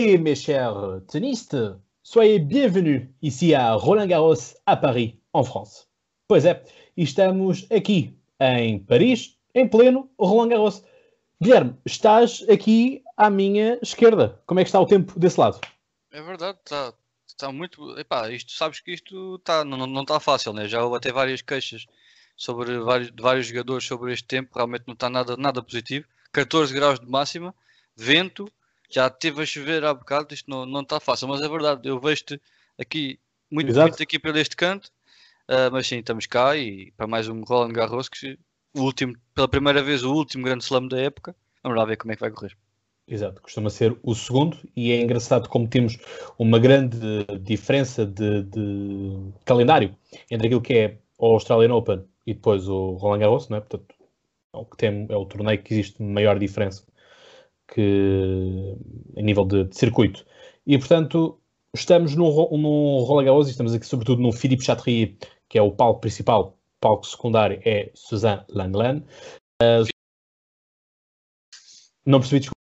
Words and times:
Et 0.00 0.16
mes 0.16 0.36
chers 0.36 1.00
tenistes, 1.08 1.56
soyez 2.04 2.38
bienvenus 2.38 3.08
ici 3.20 3.52
à 3.52 3.72
Roland 3.72 4.06
Garros, 4.06 4.54
à 4.64 4.76
Paris, 4.76 5.16
en 5.32 5.42
France. 5.42 5.88
Pois 6.28 6.44
é, 6.44 6.62
estamos 6.96 7.66
aqui 7.68 8.16
em 8.38 8.78
Paris, 8.78 9.36
em 9.52 9.66
pleno 9.66 10.08
Roland 10.16 10.50
Garros. 10.50 10.84
Guilherme, 11.42 11.74
estás 11.84 12.46
aqui 12.48 13.02
à 13.16 13.28
minha 13.28 13.76
esquerda. 13.82 14.40
Como 14.46 14.60
é 14.60 14.62
que 14.62 14.68
está 14.68 14.80
o 14.80 14.86
tempo 14.86 15.18
desse 15.18 15.40
lado? 15.40 15.60
É 16.12 16.22
verdade, 16.22 16.58
está 16.64 16.94
tá 17.36 17.50
muito. 17.50 17.98
Epá, 17.98 18.30
isto, 18.30 18.52
sabes 18.52 18.78
que 18.78 18.92
isto 18.92 19.40
tá, 19.40 19.64
não 19.64 20.02
está 20.02 20.20
fácil, 20.20 20.52
né? 20.52 20.68
Já 20.68 20.84
houve 20.84 20.96
até 20.96 21.10
várias 21.10 21.42
queixas 21.42 21.86
sobre 22.36 22.78
vários, 22.78 23.10
de 23.10 23.20
vários 23.20 23.48
jogadores 23.48 23.84
sobre 23.84 24.12
este 24.12 24.28
tempo, 24.28 24.54
realmente 24.54 24.84
não 24.86 24.94
está 24.94 25.10
nada, 25.10 25.36
nada 25.36 25.60
positivo. 25.60 26.06
14 26.30 26.72
graus 26.72 27.00
de 27.00 27.06
máxima, 27.10 27.52
vento, 27.96 28.48
já 28.88 29.10
teve 29.10 29.42
a 29.42 29.46
chover 29.46 29.84
há 29.84 29.92
bocado, 29.92 30.34
isto 30.34 30.50
não, 30.50 30.64
não 30.64 30.80
está 30.80 30.98
fácil, 30.98 31.28
mas 31.28 31.42
é 31.42 31.48
verdade, 31.48 31.88
eu 31.88 32.00
vejo-te 32.00 32.40
aqui 32.78 33.18
muito, 33.50 33.74
muito 33.74 34.02
aqui 34.02 34.18
pelo 34.18 34.38
este 34.38 34.56
canto, 34.56 34.86
uh, 35.48 35.70
mas 35.70 35.86
sim, 35.86 35.98
estamos 35.98 36.26
cá 36.26 36.56
e 36.56 36.92
para 36.96 37.06
mais 37.06 37.28
um 37.28 37.42
Roland 37.42 37.72
Garros, 37.72 38.08
que 38.08 38.38
o 38.74 38.82
último, 38.82 39.14
pela 39.34 39.48
primeira 39.48 39.82
vez, 39.82 40.02
o 40.04 40.12
último 40.12 40.44
grande 40.44 40.64
slam 40.64 40.88
da 40.88 41.00
época, 41.00 41.34
vamos 41.62 41.78
lá 41.78 41.84
ver 41.84 41.96
como 41.96 42.12
é 42.12 42.16
que 42.16 42.20
vai 42.20 42.30
correr. 42.30 42.56
Exato, 43.06 43.40
costuma 43.40 43.70
ser 43.70 43.98
o 44.02 44.14
segundo 44.14 44.58
e 44.76 44.92
é 44.92 45.00
engraçado 45.00 45.48
como 45.48 45.66
temos 45.66 45.96
uma 46.38 46.58
grande 46.58 47.24
diferença 47.40 48.04
de, 48.04 48.42
de 48.42 49.32
calendário 49.46 49.96
entre 50.30 50.46
aquilo 50.46 50.60
que 50.60 50.74
é 50.74 50.98
o 51.16 51.26
Australian 51.26 51.74
Open 51.74 52.04
e 52.26 52.34
depois 52.34 52.68
o 52.68 52.92
Roland 52.92 53.20
Garros, 53.20 53.48
não 53.48 53.56
é? 53.56 53.60
Portanto, 53.60 53.94
é 54.54 54.58
o, 54.58 54.64
que 54.66 54.76
tem, 54.76 55.06
é 55.08 55.16
o 55.16 55.24
torneio 55.24 55.62
que 55.62 55.72
existe 55.72 56.02
maior 56.02 56.38
diferença 56.38 56.84
que 57.68 58.76
a 59.16 59.22
nível 59.22 59.44
de, 59.44 59.64
de 59.64 59.76
circuito. 59.76 60.24
E, 60.66 60.76
portanto, 60.78 61.38
estamos 61.74 62.14
no, 62.14 62.24
no 62.56 63.04
Roland 63.04 63.24
Garros 63.24 63.48
e 63.48 63.50
estamos 63.50 63.74
aqui 63.74 63.86
sobretudo 63.86 64.22
no 64.22 64.32
Philippe 64.32 64.64
Chatrier, 64.64 65.14
que 65.48 65.58
é 65.58 65.62
o 65.62 65.70
palco 65.70 66.00
principal. 66.00 66.58
O 66.76 66.80
palco 66.80 67.06
secundário 67.06 67.60
é 67.64 67.90
Suzanne 67.94 68.44
Langlan. 68.48 69.02
Uh, 69.62 69.86
não 72.04 72.20
percebi, 72.20 72.40
desculpa. 72.40 72.58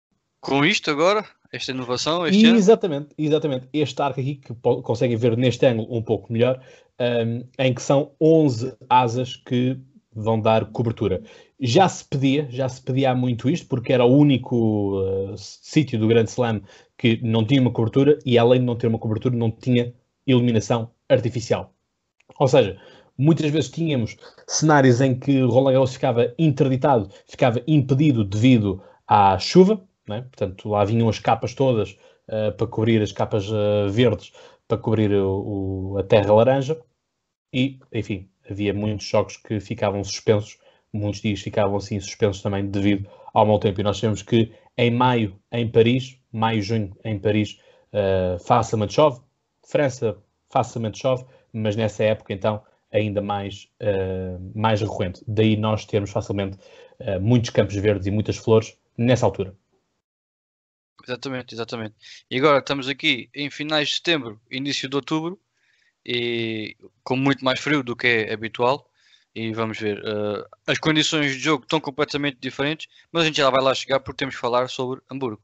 Com 0.41 0.65
isto 0.65 0.89
agora, 0.89 1.25
esta 1.51 1.71
inovação, 1.71 2.25
este 2.25 2.45
exatamente, 2.45 3.05
ano? 3.05 3.13
exatamente. 3.17 3.69
Este 3.73 4.01
arco 4.01 4.19
aqui, 4.19 4.35
que 4.35 4.53
conseguem 4.53 5.17
ver 5.17 5.37
neste 5.37 5.65
ângulo 5.65 5.95
um 5.95 6.01
pouco 6.01 6.31
melhor, 6.31 6.63
um, 6.99 7.47
em 7.59 7.73
que 7.73 7.81
são 7.81 8.11
11 8.19 8.75
asas 8.89 9.35
que 9.35 9.79
vão 10.13 10.39
dar 10.39 10.65
cobertura. 10.65 11.21
Já 11.59 11.87
se 11.87 12.03
pedia, 12.05 12.47
já 12.49 12.67
se 12.67 12.81
pedia 12.81 13.15
muito 13.15 13.49
isto, 13.49 13.67
porque 13.67 13.93
era 13.93 14.05
o 14.05 14.17
único 14.17 14.99
uh, 14.99 15.37
sítio 15.37 15.99
do 15.99 16.07
Grande 16.07 16.29
Slam 16.29 16.61
que 16.97 17.19
não 17.23 17.45
tinha 17.45 17.61
uma 17.61 17.71
cobertura 17.71 18.19
e, 18.25 18.37
além 18.37 18.59
de 18.59 18.65
não 18.65 18.75
ter 18.75 18.87
uma 18.87 18.99
cobertura, 18.99 19.35
não 19.35 19.51
tinha 19.51 19.93
iluminação 20.25 20.91
artificial. 21.09 21.73
Ou 22.39 22.47
seja, 22.47 22.79
muitas 23.17 23.49
vezes 23.51 23.69
tínhamos 23.69 24.17
cenários 24.47 25.01
em 25.01 25.17
que 25.17 25.41
Roland 25.41 25.73
Garros 25.73 25.93
ficava 25.93 26.33
interditado, 26.37 27.09
ficava 27.27 27.61
impedido 27.67 28.23
devido 28.23 28.81
à 29.07 29.37
chuva, 29.39 29.81
né? 30.07 30.21
portanto 30.21 30.69
lá 30.69 30.83
vinham 30.83 31.09
as 31.09 31.19
capas 31.19 31.53
todas 31.53 31.91
uh, 32.27 32.51
para 32.57 32.67
cobrir 32.67 33.01
as 33.01 33.11
capas 33.11 33.49
uh, 33.49 33.89
verdes, 33.89 34.31
para 34.67 34.77
cobrir 34.77 35.11
o, 35.13 35.93
o, 35.93 35.97
a 35.97 36.03
terra 36.03 36.33
laranja, 36.33 36.79
e, 37.53 37.79
enfim, 37.91 38.29
havia 38.51 38.73
muitos 38.73 39.05
jogos 39.05 39.37
que 39.37 39.59
ficavam 39.59 40.03
suspensos, 40.03 40.57
muitos 40.93 41.21
dias 41.21 41.41
ficavam 41.41 41.77
assim 41.77 41.99
suspensos 41.99 42.41
também 42.41 42.65
devido 42.69 43.09
ao 43.33 43.45
mau 43.45 43.59
tempo. 43.59 43.79
E 43.81 43.83
nós 43.83 43.97
sabemos 43.97 44.21
que 44.21 44.53
em 44.77 44.91
maio, 44.91 45.39
em 45.51 45.69
Paris, 45.69 46.17
maio, 46.31 46.61
junho, 46.61 46.95
em 47.03 47.19
Paris, 47.19 47.59
uh, 47.93 48.39
facilmente 48.39 48.93
chove, 48.93 49.21
França 49.63 50.17
facilmente 50.49 50.99
chove, 50.99 51.25
mas 51.53 51.75
nessa 51.75 52.03
época 52.03 52.33
então 52.33 52.61
ainda 52.91 53.21
mais, 53.21 53.69
uh, 53.81 54.51
mais 54.53 54.81
recorrente. 54.81 55.23
Daí 55.27 55.55
nós 55.55 55.85
termos 55.85 56.11
facilmente 56.11 56.57
uh, 56.99 57.19
muitos 57.21 57.49
campos 57.49 57.75
verdes 57.75 58.07
e 58.07 58.11
muitas 58.11 58.37
flores 58.37 58.77
nessa 58.97 59.25
altura. 59.25 59.55
Exatamente, 61.03 61.55
exatamente. 61.55 61.95
E 62.29 62.37
agora 62.37 62.59
estamos 62.59 62.87
aqui 62.87 63.29
em 63.33 63.49
finais 63.49 63.89
de 63.89 63.95
setembro, 63.95 64.39
início 64.51 64.87
de 64.87 64.95
outubro, 64.95 65.39
e 66.05 66.75
com 67.03 67.15
muito 67.15 67.43
mais 67.43 67.59
frio 67.59 67.83
do 67.83 67.95
que 67.95 68.07
é 68.07 68.33
habitual. 68.33 68.87
E 69.33 69.53
vamos 69.53 69.79
ver, 69.79 69.99
uh, 69.99 70.45
as 70.67 70.77
condições 70.77 71.33
de 71.33 71.39
jogo 71.39 71.63
estão 71.63 71.79
completamente 71.79 72.37
diferentes, 72.41 72.87
mas 73.11 73.23
a 73.23 73.25
gente 73.27 73.37
já 73.37 73.49
vai 73.49 73.63
lá 73.63 73.73
chegar 73.73 73.99
porque 74.01 74.17
temos 74.17 74.35
que 74.35 74.41
falar 74.41 74.67
sobre 74.69 75.01
Hamburgo. 75.09 75.41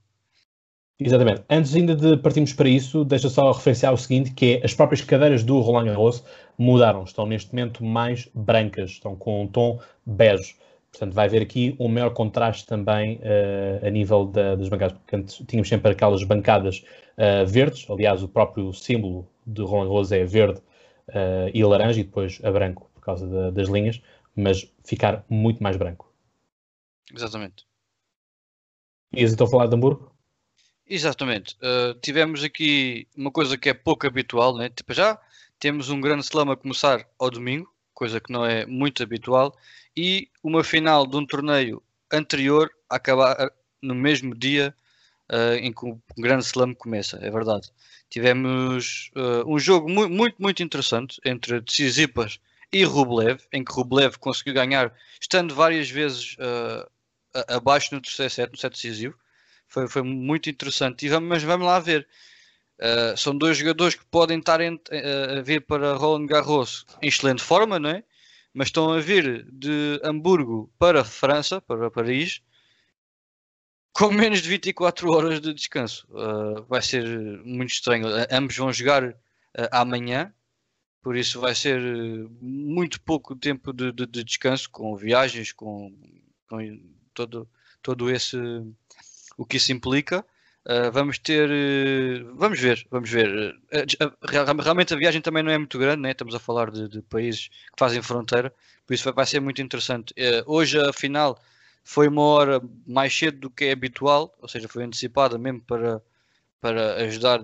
Exatamente. 0.99 1.43
Antes 1.49 1.75
ainda 1.75 1.95
de 1.95 2.17
partirmos 2.17 2.53
para 2.53 2.67
isso, 2.67 3.05
deixa 3.05 3.29
só 3.29 3.51
referenciar 3.51 3.93
o 3.93 3.97
seguinte, 3.97 4.31
que 4.31 4.55
é 4.55 4.65
as 4.65 4.73
próprias 4.73 5.01
cadeiras 5.01 5.43
do 5.43 5.59
Roland 5.59 5.85
Garros 5.85 6.23
mudaram, 6.57 7.03
estão 7.03 7.25
neste 7.27 7.53
momento 7.53 7.83
mais 7.83 8.27
brancas, 8.33 8.91
estão 8.91 9.15
com 9.15 9.43
um 9.43 9.47
tom 9.47 9.79
bege. 10.05 10.55
Portanto, 10.91 11.13
vai 11.13 11.27
haver 11.27 11.43
aqui 11.43 11.75
um 11.79 11.87
maior 11.87 12.09
contraste 12.09 12.65
também 12.65 13.17
uh, 13.17 13.85
a 13.85 13.89
nível 13.89 14.25
da, 14.25 14.55
das 14.55 14.67
bancadas, 14.67 14.97
porque 14.97 15.15
antes 15.15 15.43
tínhamos 15.47 15.69
sempre 15.69 15.91
aquelas 15.91 16.23
bancadas 16.23 16.83
uh, 17.17 17.45
verdes, 17.45 17.85
aliás, 17.89 18.23
o 18.23 18.27
próprio 18.27 18.73
símbolo 18.73 19.29
de 19.47 19.61
Roland 19.61 19.87
Garros 19.87 20.11
é 20.11 20.25
verde 20.25 20.59
uh, 21.09 21.49
e 21.53 21.63
laranja 21.63 22.01
e 22.01 22.03
depois 22.03 22.39
a 22.43 22.51
branco 22.51 22.91
por 22.93 23.01
causa 23.01 23.25
da, 23.25 23.49
das 23.49 23.69
linhas, 23.69 24.01
mas 24.35 24.69
ficar 24.83 25.25
muito 25.29 25.63
mais 25.63 25.77
branco. 25.77 26.13
Exatamente. 27.13 27.65
Ias 29.13 29.31
então 29.31 29.47
falar 29.47 29.67
de 29.67 29.75
Hamburgo? 29.75 30.11
Exatamente. 30.85 31.55
Uh, 31.55 31.97
tivemos 32.01 32.43
aqui 32.43 33.07
uma 33.15 33.31
coisa 33.31 33.57
que 33.57 33.69
é 33.69 33.73
pouco 33.73 34.05
habitual, 34.05 34.57
né? 34.57 34.69
Tipo, 34.69 34.93
já 34.93 35.19
temos 35.59 35.89
um 35.89 35.99
grande 35.99 36.23
slam 36.23 36.51
a 36.51 36.57
começar 36.57 37.07
ao 37.17 37.29
domingo, 37.29 37.73
coisa 37.93 38.19
que 38.19 38.31
não 38.31 38.45
é 38.45 38.65
muito 38.65 39.01
habitual, 39.01 39.55
e 39.95 40.29
uma 40.43 40.63
final 40.63 41.07
de 41.07 41.15
um 41.15 41.25
torneio 41.25 41.81
anterior 42.11 42.69
a 42.89 42.97
acabar 42.97 43.51
no 43.81 43.95
mesmo 43.95 44.35
dia 44.35 44.75
uh, 45.31 45.55
em 45.55 45.71
que 45.71 45.85
o 45.85 45.99
grande 46.17 46.45
slam 46.45 46.73
começa, 46.73 47.17
é 47.21 47.29
verdade. 47.29 47.69
Tivemos 48.09 49.11
uh, 49.15 49.51
um 49.51 49.59
jogo 49.59 49.89
mu 49.89 50.09
muito, 50.09 50.35
muito 50.39 50.63
interessante 50.63 51.19
entre 51.25 51.61
Tsitsipas 51.61 52.39
e 52.71 52.83
Rublev, 52.83 53.41
em 53.51 53.63
que 53.63 53.71
Rublev 53.71 54.17
conseguiu 54.17 54.53
ganhar, 54.53 54.93
estando 55.21 55.53
várias 55.55 55.89
vezes 55.89 56.35
uh, 56.35 56.89
abaixo 57.47 57.93
no 57.93 58.01
terceiro 58.01 58.31
set, 58.31 58.51
no 58.51 58.57
set 58.57 58.73
decisivo. 58.73 59.15
Foi, 59.67 59.87
foi 59.87 60.01
muito 60.01 60.49
interessante. 60.49 61.05
E 61.05 61.09
vamos, 61.09 61.29
mas 61.29 61.43
vamos 61.43 61.67
lá 61.67 61.79
ver. 61.79 62.07
Uh, 62.79 63.17
são 63.17 63.35
dois 63.35 63.57
jogadores 63.57 63.95
que 63.95 64.05
podem 64.05 64.39
estar 64.39 64.61
em, 64.61 64.75
uh, 64.75 65.39
a 65.39 65.41
vir 65.41 65.61
para 65.61 65.95
Roland 65.95 66.27
Garros 66.27 66.85
em 67.01 67.07
excelente 67.07 67.41
forma, 67.41 67.79
não 67.79 67.89
é? 67.89 68.03
Mas 68.53 68.67
estão 68.67 68.91
a 68.93 68.99
vir 68.99 69.45
de 69.51 69.99
Hamburgo 70.03 70.71
para 70.77 71.03
França, 71.03 71.59
para 71.59 71.91
Paris, 71.91 72.41
com 73.97 74.11
menos 74.11 74.43
de 74.43 74.49
24 74.49 75.11
horas 75.11 75.41
de 75.41 75.51
descanso. 75.51 76.07
Uh, 76.11 76.63
vai 76.69 76.83
ser 76.83 77.03
muito 77.43 77.71
estranho. 77.71 78.05
Ambos 78.29 78.55
vão 78.55 78.71
jogar 78.71 79.03
uh, 79.03 79.15
amanhã, 79.71 80.31
por 81.01 81.15
isso 81.15 81.41
vai 81.41 81.55
ser 81.55 81.81
muito 82.39 83.01
pouco 83.01 83.35
tempo 83.35 83.73
de, 83.73 83.91
de, 83.91 84.05
de 84.05 84.23
descanso, 84.23 84.69
com 84.69 84.95
viagens, 84.95 85.51
com, 85.51 85.91
com, 86.47 86.79
todo, 87.11 87.49
todo 87.81 88.11
esse 88.11 88.37
o 89.35 89.45
que 89.45 89.57
isso 89.57 89.71
implica. 89.71 90.23
Vamos 90.91 91.17
ter, 91.17 91.49
vamos 92.33 92.59
ver, 92.59 92.85
vamos 92.91 93.09
ver. 93.09 93.55
realmente 94.21 94.93
a 94.93 94.97
viagem 94.97 95.21
também 95.21 95.41
não 95.41 95.49
é 95.49 95.57
muito 95.57 95.79
grande, 95.79 96.01
né? 96.01 96.11
estamos 96.11 96.35
a 96.35 96.39
falar 96.39 96.69
de, 96.69 96.89
de 96.89 97.01
países 97.03 97.47
que 97.47 97.79
fazem 97.79 98.01
fronteira, 98.01 98.53
por 98.85 98.93
isso 98.93 99.05
vai, 99.05 99.13
vai 99.13 99.25
ser 99.25 99.39
muito 99.39 99.61
interessante. 99.61 100.13
hoje, 100.45 100.77
a 100.77 100.91
final 100.91 101.39
foi 101.87 102.09
uma 102.09 102.21
hora 102.21 102.61
mais 102.85 103.17
cedo 103.17 103.39
do 103.39 103.49
que 103.49 103.63
é 103.63 103.71
habitual, 103.71 104.35
ou 104.41 104.47
seja, 104.49 104.67
foi 104.67 104.83
antecipada 104.83 105.37
mesmo 105.37 105.61
para, 105.61 106.01
para 106.59 106.95
ajudar 106.95 107.39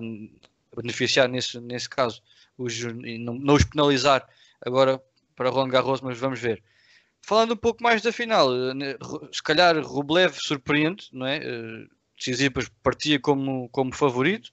beneficiar 0.75 1.29
nesse, 1.29 1.61
nesse 1.61 1.87
caso 1.87 2.21
os, 2.57 2.77
não, 3.21 3.35
não 3.35 3.53
os 3.53 3.63
penalizar 3.63 4.27
agora 4.59 5.01
para 5.33 5.49
Roland 5.49 5.69
Garros, 5.69 6.01
mas 6.01 6.19
vamos 6.19 6.41
ver. 6.41 6.61
Falando 7.21 7.53
um 7.53 7.57
pouco 7.57 7.81
mais 7.81 8.01
da 8.01 8.11
final, 8.11 8.51
né, 8.73 8.97
se 9.31 9.41
calhar 9.41 9.79
Rublev 9.79 10.35
surpreende, 10.37 11.07
não 11.13 11.25
é? 11.25 11.39
Tsitsipas 12.17 12.69
partia 12.83 13.21
como, 13.21 13.69
como 13.69 13.95
favorito, 13.95 14.51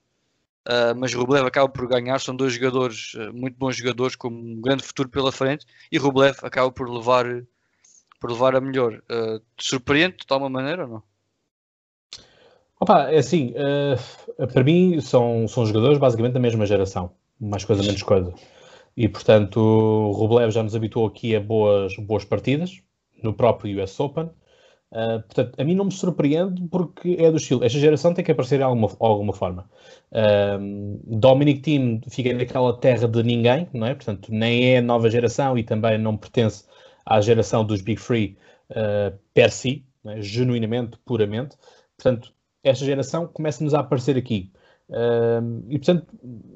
uh, 0.69 0.95
mas 0.97 1.13
Rublev 1.13 1.45
acaba 1.45 1.69
por 1.69 1.89
ganhar. 1.89 2.21
São 2.21 2.37
dois 2.37 2.53
jogadores, 2.53 3.15
muito 3.35 3.57
bons 3.57 3.77
jogadores, 3.77 4.15
com 4.15 4.29
um 4.29 4.61
grande 4.61 4.85
futuro 4.85 5.09
pela 5.09 5.33
frente, 5.33 5.67
e 5.91 5.99
Rublev 5.99 6.37
acaba 6.43 6.71
por 6.71 6.89
levar 6.89 7.27
por 8.21 8.31
levar 8.31 8.55
a 8.55 8.61
melhor. 8.61 9.03
Uh, 9.11 9.41
te 9.57 9.65
surpreende 9.65 10.19
de 10.19 10.33
alguma 10.33 10.51
maneira 10.51 10.85
ou 10.85 10.89
não? 10.89 11.03
Opa, 12.79 13.11
é 13.11 13.19
assim, 13.19 13.53
uh, 13.53 14.47
para 14.47 14.63
mim 14.63 15.01
são, 15.01 15.49
são 15.49 15.67
jogadores 15.67 15.99
basicamente 15.99 16.35
da 16.35 16.41
mesma 16.41 16.65
geração, 16.65 17.13
mais 17.41 17.65
coisa, 17.65 17.83
menos 17.83 18.03
coisa. 18.03 18.33
E 18.97 19.09
portanto, 19.09 19.59
o 19.59 20.13
Rublev 20.13 20.51
já 20.51 20.63
nos 20.63 20.75
habituou 20.75 21.07
aqui 21.07 21.35
a 21.35 21.41
boas, 21.41 21.95
boas 21.97 22.25
partidas 22.25 22.81
no 23.23 23.35
próprio 23.35 23.83
US 23.83 23.99
Open. 23.99 24.31
Uh, 24.93 25.23
portanto, 25.23 25.53
a 25.61 25.65
mim 25.65 25.75
não 25.75 25.85
me 25.85 25.93
surpreende 25.93 26.67
porque 26.69 27.17
é 27.19 27.31
do 27.31 27.37
estilo. 27.37 27.63
Esta 27.65 27.79
geração 27.79 28.13
tem 28.13 28.25
que 28.25 28.33
aparecer 28.33 28.57
de 28.57 28.65
alguma, 28.65 28.89
alguma 28.99 29.33
forma. 29.33 29.71
Uh, 30.11 31.01
Dominic 31.05 31.61
Team 31.61 32.01
fica 32.09 32.35
naquela 32.35 32.77
terra 32.77 33.07
de 33.07 33.23
ninguém, 33.23 33.69
não 33.73 33.87
é? 33.87 33.95
Portanto, 33.95 34.29
nem 34.33 34.75
é 34.75 34.81
nova 34.81 35.09
geração 35.09 35.57
e 35.57 35.63
também 35.63 35.97
não 35.97 36.17
pertence 36.17 36.65
à 37.05 37.21
geração 37.21 37.65
dos 37.65 37.81
Big 37.81 38.01
Free 38.01 38.37
uh, 38.71 39.17
per 39.35 39.51
si, 39.51 39.85
é? 40.07 40.21
genuinamente, 40.21 40.99
puramente. 41.05 41.57
Portanto, 41.97 42.33
esta 42.63 42.85
geração 42.85 43.27
começa-nos 43.27 43.75
a 43.75 43.81
aparecer 43.81 44.17
aqui. 44.17 44.53
Uh, 44.89 45.65
e 45.69 45.79
portanto, 45.79 46.07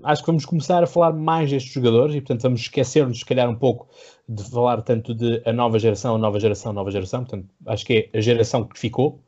acho 0.02 0.23
que 0.23 0.26
vamos 0.26 0.44
começar 0.44 0.82
a 0.82 0.87
falar 0.88 1.12
mais 1.12 1.50
destes 1.50 1.73
jogadores 1.73 2.17
e 2.17 2.20
portanto 2.20 2.43
vamos 2.43 2.62
esquecer-nos, 2.62 3.20
se 3.20 3.25
calhar, 3.25 3.49
um 3.49 3.55
pouco 3.55 3.88
de 4.29 4.43
falar 4.50 4.82
tanto 4.82 5.14
de 5.14 5.41
a 5.46 5.52
nova 5.52 5.79
geração, 5.79 6.17
a 6.17 6.19
nova 6.19 6.41
geração, 6.41 6.73
a 6.73 6.75
nova 6.75 6.91
geração. 6.91 7.25
Portanto, 7.25 7.49
acho 7.67 7.87
que 7.87 8.11
é 8.12 8.19
a 8.19 8.20
geração 8.20 8.64
que 8.64 8.79
ficou. 8.79 9.20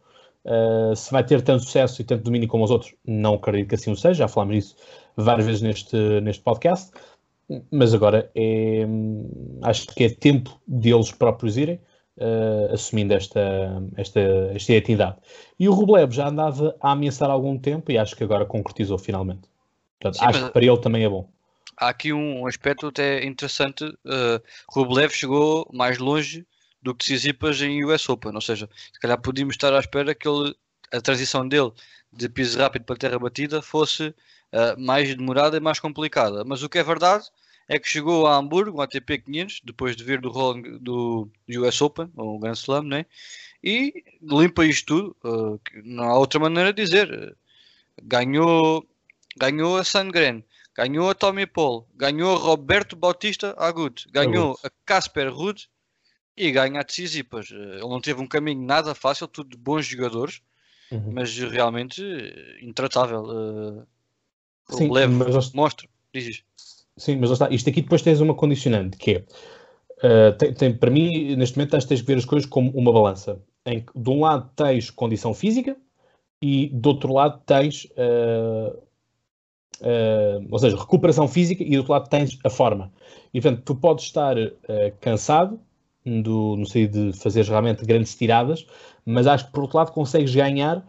Uh, 0.44 0.94
se 0.94 1.10
vai 1.10 1.24
ter 1.24 1.42
tanto 1.42 1.64
sucesso 1.64 2.00
e 2.00 2.04
tanto 2.04 2.22
domínio 2.22 2.48
como 2.48 2.64
os 2.64 2.70
outros, 2.70 2.94
não 3.04 3.34
acredito 3.34 3.68
que 3.68 3.74
assim 3.74 3.90
o 3.90 3.96
seja. 3.96 4.14
Já 4.14 4.28
falámos 4.28 4.54
disso 4.54 4.76
várias 5.16 5.46
vezes 5.46 5.62
neste, 5.62 5.96
neste 6.20 6.42
podcast. 6.42 6.90
Mas 7.70 7.94
agora 7.94 8.30
é, 8.34 8.84
acho 9.62 9.86
que 9.88 10.04
é 10.04 10.10
tempo 10.10 10.60
deles 10.66 11.12
próprios 11.12 11.56
irem 11.56 11.80
uh, 12.16 12.72
assumindo 12.72 13.14
esta, 13.14 13.40
esta, 13.96 14.20
esta 14.54 14.72
entidade. 14.72 15.16
E 15.58 15.68
o 15.68 15.72
Rublev 15.72 16.12
já 16.12 16.28
andava 16.28 16.76
a 16.80 16.92
ameaçar 16.92 17.30
há 17.30 17.32
algum 17.32 17.58
tempo 17.58 17.90
e 17.92 17.98
acho 17.98 18.16
que 18.16 18.24
agora 18.24 18.44
concretizou 18.44 18.98
finalmente. 18.98 19.48
Portanto, 20.00 20.18
Sim, 20.18 20.26
acho 20.26 20.46
que 20.46 20.52
para 20.52 20.64
ele 20.64 20.78
também 20.78 21.04
é 21.04 21.08
bom. 21.08 21.28
Há 21.78 21.88
aqui 21.88 22.12
um 22.12 22.46
aspecto 22.46 22.86
até 22.86 23.24
interessante. 23.24 23.84
Uh, 23.84 24.40
Rublev 24.68 25.12
chegou 25.12 25.68
mais 25.72 25.98
longe 25.98 26.46
do 26.82 26.94
que 26.94 27.04
Tsitsipas 27.04 27.60
em 27.60 27.84
US 27.84 28.08
Open, 28.08 28.34
ou 28.34 28.40
seja, 28.40 28.68
se 28.92 29.00
calhar 29.00 29.20
podíamos 29.20 29.54
estar 29.54 29.72
à 29.74 29.78
espera 29.78 30.14
que 30.14 30.28
ele, 30.28 30.54
a 30.92 31.00
transição 31.00 31.46
dele 31.46 31.72
de 32.12 32.28
piso 32.28 32.58
rápido 32.58 32.84
para 32.84 32.96
terra 32.96 33.18
batida 33.18 33.60
fosse 33.60 34.08
uh, 34.08 34.14
mais 34.78 35.14
demorada 35.14 35.56
e 35.56 35.60
mais 35.60 35.78
complicada. 35.78 36.44
Mas 36.44 36.62
o 36.62 36.68
que 36.68 36.78
é 36.78 36.82
verdade 36.82 37.26
é 37.68 37.78
que 37.78 37.88
chegou 37.88 38.26
a 38.26 38.36
Hamburgo, 38.36 38.78
um 38.78 38.80
ATP 38.80 39.18
500, 39.18 39.60
depois 39.64 39.96
de 39.96 40.04
vir 40.04 40.20
do, 40.20 40.30
Roland, 40.30 40.78
do 40.80 41.28
US 41.48 41.80
Open, 41.80 42.10
ou 42.16 42.38
Grand 42.38 42.54
Slam, 42.54 42.82
né? 42.82 43.06
e 43.66 44.04
limpa 44.22 44.64
isto 44.64 44.86
tudo. 44.86 45.16
Uh, 45.24 45.60
não 45.84 46.04
há 46.04 46.16
outra 46.16 46.38
maneira 46.38 46.72
de 46.72 46.84
dizer. 46.84 47.36
Ganhou, 48.00 48.86
ganhou 49.36 49.76
a 49.76 49.82
Sandgren, 49.82 50.44
ganhou 50.74 51.10
a 51.10 51.14
Tommy 51.14 51.46
Paul, 51.46 51.84
ganhou 51.96 52.36
a 52.36 52.38
Roberto 52.38 52.94
Bautista 52.94 53.54
Agut, 53.58 54.06
ganhou 54.12 54.56
a 54.62 54.70
Casper 54.84 55.34
Ruud 55.34 55.68
e 56.36 56.52
ganha 56.52 56.80
a 56.80 56.84
Tsitsipas. 56.84 57.50
Ele 57.50 57.80
não 57.80 58.00
teve 58.00 58.20
um 58.20 58.26
caminho 58.26 58.64
nada 58.64 58.94
fácil, 58.94 59.26
tudo 59.26 59.50
de 59.50 59.56
bons 59.56 59.86
jogadores, 59.86 60.40
uhum. 60.92 61.12
mas 61.12 61.36
realmente 61.36 62.02
intratável. 62.60 63.24
Uh, 63.24 63.86
Sim, 64.76 64.88
mas... 64.88 65.52
mostra, 65.52 65.88
diz 66.14 66.44
Sim, 66.98 67.16
mas 67.16 67.30
está. 67.30 67.48
Isto 67.50 67.68
aqui 67.70 67.82
depois 67.82 68.02
tens 68.02 68.20
uma 68.20 68.34
condicionante 68.34 68.96
que 68.96 69.10
é. 69.12 69.24
Uh, 69.98 70.36
tem, 70.36 70.54
tem, 70.54 70.76
para 70.76 70.90
mim, 70.90 71.36
neste 71.36 71.56
momento, 71.56 71.70
tens 71.70 72.00
que 72.00 72.06
ver 72.06 72.18
as 72.18 72.24
coisas 72.24 72.48
como 72.48 72.70
uma 72.70 72.92
balança. 72.92 73.40
Em 73.66 73.80
que, 73.80 73.92
de 73.98 74.10
um 74.10 74.20
lado, 74.20 74.50
tens 74.56 74.90
condição 74.90 75.34
física 75.34 75.76
e, 76.40 76.68
do 76.68 76.88
outro 76.90 77.12
lado, 77.12 77.42
tens. 77.44 77.84
Uh, 77.84 78.78
uh, 79.82 80.46
ou 80.50 80.58
seja, 80.58 80.76
recuperação 80.76 81.28
física 81.28 81.62
e, 81.62 81.70
do 81.72 81.78
outro 81.78 81.92
lado, 81.92 82.08
tens 82.08 82.38
a 82.44 82.50
forma. 82.50 82.90
E, 83.32 83.40
portanto, 83.40 83.62
tu 83.64 83.74
podes 83.74 84.06
estar 84.06 84.36
cansado, 85.00 85.60
do, 86.04 86.56
no 86.56 86.64
sentido 86.64 87.10
de 87.12 87.18
fazer 87.18 87.44
realmente 87.44 87.84
grandes 87.84 88.14
tiradas, 88.14 88.66
mas 89.04 89.26
acho 89.26 89.46
que, 89.46 89.52
por 89.52 89.64
outro 89.64 89.76
lado, 89.76 89.92
consegues 89.92 90.34
ganhar 90.34 90.86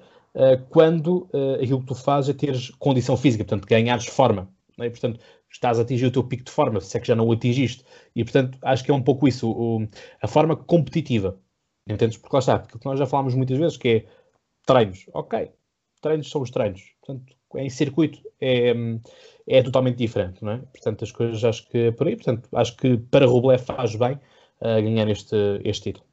quando 0.70 1.28
aquilo 1.62 1.82
que 1.82 1.88
tu 1.88 1.96
fazes 1.96 2.30
é 2.30 2.34
teres 2.34 2.70
condição 2.78 3.18
física, 3.18 3.44
portanto, 3.44 3.68
ganhares 3.68 4.06
forma. 4.06 4.48
É? 4.80 4.90
Portanto, 4.90 5.20
estás 5.52 5.80
a 5.80 5.82
atingir 5.82 6.06
o 6.06 6.12
teu 6.12 6.24
pico 6.24 6.44
de 6.44 6.52
forma, 6.52 6.80
se 6.82 6.98
é 6.98 7.00
que 7.00 7.08
já 7.08 7.16
não 7.16 7.28
o 7.28 7.32
atingiste. 7.32 7.84
E, 8.16 8.24
portanto, 8.24 8.58
acho 8.62 8.84
que 8.84 8.92
é 8.92 8.94
um 8.94 9.02
pouco 9.02 9.28
isso, 9.28 9.50
o, 9.50 9.88
a 10.22 10.28
forma 10.28 10.56
competitiva. 10.56 11.40
Entendes? 11.88 12.18
Porque 12.18 12.36
lá 12.36 12.40
está, 12.40 12.60
porque 12.60 12.88
nós 12.88 13.00
já 13.00 13.06
falámos 13.06 13.34
muitas 13.34 13.58
vezes, 13.58 13.78
que 13.78 13.88
é 13.88 14.06
treinos. 14.66 15.06
Ok, 15.14 15.52
treinos 16.02 16.30
são 16.30 16.42
os 16.42 16.52
treinos. 16.52 16.82
Portanto, 17.02 17.36
em 17.56 17.70
circuito 17.70 18.20
é, 18.42 18.74
é 19.48 19.64
totalmente 19.64 19.98
diferente, 19.98 20.44
não 20.44 20.52
é? 20.54 20.58
Portanto, 20.58 21.04
as 21.04 21.12
coisas 21.12 21.44
acho 21.44 21.68
que 21.70 21.78
é 21.78 21.92
por 21.92 22.08
aí. 22.08 22.16
Portanto, 22.16 22.50
acho 22.54 22.76
que 22.76 22.98
para 22.98 23.26
Rublev 23.26 23.64
faz 23.64 23.96
bem 23.96 24.20
uh, 24.62 24.82
ganhar 24.82 25.10
este, 25.10 25.36
este 25.64 25.84
título. 25.84 26.06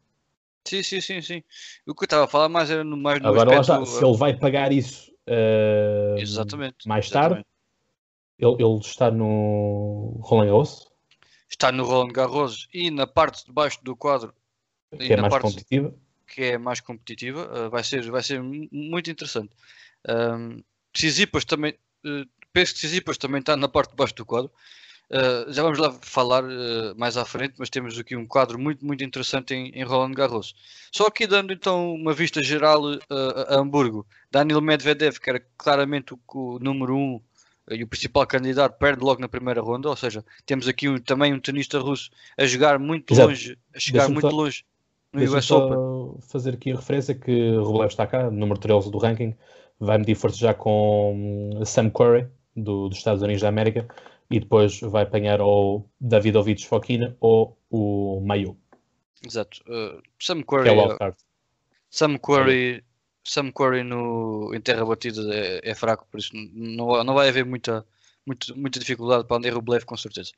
Sim, 0.66 0.82
sim, 0.82 1.00
sim, 1.00 1.20
sim. 1.20 1.42
O 1.87 1.94
que 1.94 2.04
eu 2.04 2.06
estava 2.06 2.25
a 2.25 2.28
falar 2.28 2.48
mais 2.48 2.70
era 2.70 2.82
no, 2.82 2.96
mais 2.96 3.20
no 3.20 3.28
Agora, 3.28 3.50
aspecto... 3.58 3.72
lá 3.72 3.82
está, 3.82 3.98
se 3.98 4.04
ele 4.04 4.16
vai 4.16 4.34
pagar 4.34 4.72
isso 4.72 5.12
uh, 5.28 6.19
exatamente, 6.19 6.88
mais 6.88 7.10
tarde, 7.10 7.34
exatamente. 7.34 7.53
Ele, 8.38 8.56
ele 8.58 8.78
está 8.81 9.10
no 9.10 10.20
Roland 10.22 10.46
Garros? 10.46 10.88
Está 11.48 11.70
no 11.70 11.84
Roland 11.84 12.12
Garros 12.12 12.69
e 12.72 12.90
na 12.90 13.06
parte 13.06 13.46
de 13.46 13.52
baixo 13.52 13.78
do 13.82 13.94
quadro. 13.94 14.34
Que 14.98 15.12
é 15.12 15.16
mais 15.16 15.31
parte, 15.31 15.42
competitiva. 15.42 15.94
Que 16.26 16.42
é 16.42 16.58
mais 16.58 16.81
competitiva. 16.81 17.66
Uh, 17.66 17.70
vai, 17.70 17.84
ser, 17.84 18.10
vai 18.10 18.22
ser 18.22 18.42
muito 18.42 19.10
interessante. 19.10 19.50
Um, 20.08 20.62
Tsitsipas 20.92 21.44
também. 21.44 21.75
Uh, 22.04 22.26
penso 22.52 22.75
que 22.75 22.81
Tsitsipas 22.81 23.19
também 23.19 23.40
está 23.40 23.56
na 23.56 23.69
parte 23.69 23.90
de 23.90 23.96
baixo 23.96 24.14
do 24.14 24.26
quadro. 24.26 24.50
Uh, 25.10 25.52
já 25.52 25.62
vamos 25.62 25.78
lá 25.78 25.92
falar 26.00 26.44
uh, 26.44 26.94
mais 26.96 27.16
à 27.16 27.25
frente, 27.25 27.54
mas 27.58 27.69
temos 27.69 27.98
aqui 27.98 28.16
um 28.16 28.26
quadro 28.26 28.58
muito, 28.58 28.84
muito 28.84 29.04
interessante 29.04 29.54
em, 29.54 29.69
em 29.69 29.84
Roland 29.84 30.12
Garros. 30.12 30.54
Só 30.90 31.06
aqui 31.06 31.26
dando 31.26 31.52
então 31.52 31.94
uma 31.94 32.14
vista 32.14 32.42
geral 32.42 32.82
uh, 32.82 33.00
a 33.48 33.56
Hamburgo. 33.56 34.06
Daniel 34.30 34.62
Medvedev, 34.62 35.19
que 35.20 35.28
era 35.28 35.44
claramente 35.58 36.14
o, 36.14 36.19
o 36.32 36.58
número 36.58 36.96
1 36.96 36.98
um 36.98 37.20
e 37.70 37.82
o 37.82 37.87
principal 37.87 38.26
candidato 38.26 38.78
perde 38.78 39.02
logo 39.02 39.20
na 39.20 39.28
primeira 39.28 39.61
ronda, 39.61 39.88
ou 39.88 39.96
seja, 39.96 40.25
temos 40.44 40.69
aqui 40.69 40.88
um, 40.88 40.99
também 40.99 41.32
um 41.32 41.40
tenista 41.40 41.78
russo 41.78 42.11
a 42.37 42.46
jogar 42.46 42.78
muito 42.78 43.12
Exato. 43.12 43.28
longe, 43.28 43.58
a 43.75 43.78
chegar 43.78 44.08
muito 44.08 44.28
só, 44.28 44.37
longe 44.37 44.64
no 45.12 45.22
US 45.22 45.50
Open. 45.50 46.20
fazer 46.28 46.55
aqui 46.55 46.72
a 46.72 46.76
referência 46.76 47.14
que 47.14 47.56
Rublev 47.56 47.88
está 47.88 48.06
cá, 48.06 48.31
número 48.31 48.58
13 48.58 48.90
do 48.90 48.99
ranking, 48.99 49.35
vai 49.78 49.99
medir 49.99 50.14
força 50.14 50.38
já 50.38 50.52
com 50.52 51.61
Sam 51.64 51.90
Querrey, 51.90 52.26
do, 52.54 52.88
dos 52.88 52.99
Estados 52.99 53.23
Unidos 53.23 53.42
da 53.42 53.49
América, 53.49 53.87
e 54.30 54.40
depois 54.40 54.80
vai 54.80 55.04
apanhar 55.04 55.40
ou 55.40 55.88
Davidovich 56.00 56.66
Fokina 56.66 57.16
ou 57.21 57.56
o 57.71 58.21
Mayu. 58.21 58.56
Exato. 59.25 59.62
Uh, 59.68 60.02
Sam 60.18 60.42
Querrey. 60.42 60.78
É 61.00 61.12
Sam 61.90 62.18
Querrey 62.18 62.83
Sam 63.25 63.50
Querrey 63.50 63.83
no, 63.83 64.54
em 64.54 64.61
terra 64.61 64.85
batida 64.85 65.23
é, 65.35 65.61
é, 65.71 65.75
fraco, 65.75 66.07
por 66.11 66.21
isso 66.21 66.31
não, 66.35 67.02
não 67.02 67.14
vai 67.14 67.28
haver 67.28 67.45
muita, 67.45 67.85
muita, 68.26 68.54
muita 68.54 68.78
dificuldade 68.78 69.26
para 69.26 69.37
André 69.37 69.50
Rublev, 69.50 69.85
com 69.85 69.97
certeza. 69.97 70.33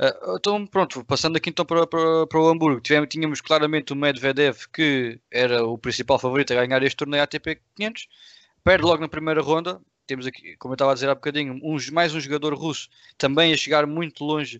Uh, 0.00 0.36
então, 0.36 0.66
pronto, 0.66 1.04
passando 1.04 1.36
aqui 1.36 1.50
então 1.50 1.64
para, 1.64 1.86
para, 1.86 2.26
para 2.26 2.40
o 2.40 2.48
Hamburgo, 2.48 2.80
tivemos, 2.80 3.08
tínhamos 3.10 3.40
claramente 3.40 3.92
o 3.92 3.96
Medvedev, 3.96 4.66
que 4.72 5.20
era 5.30 5.64
o 5.66 5.76
principal 5.76 6.18
favorito 6.18 6.52
a 6.52 6.64
ganhar 6.64 6.82
este 6.82 6.96
torneio 6.96 7.22
ATP 7.22 7.60
500, 7.76 8.08
perde 8.64 8.84
logo 8.84 9.02
na 9.02 9.08
primeira 9.08 9.42
ronda. 9.42 9.80
Temos 10.06 10.26
aqui, 10.26 10.56
como 10.56 10.72
eu 10.72 10.76
estava 10.76 10.92
a 10.92 10.94
dizer 10.94 11.08
há 11.10 11.14
bocadinho, 11.14 11.60
um, 11.62 11.76
mais 11.92 12.14
um 12.14 12.20
jogador 12.20 12.54
russo 12.54 12.88
também 13.18 13.52
a 13.52 13.56
chegar 13.56 13.86
muito 13.86 14.24
longe 14.24 14.56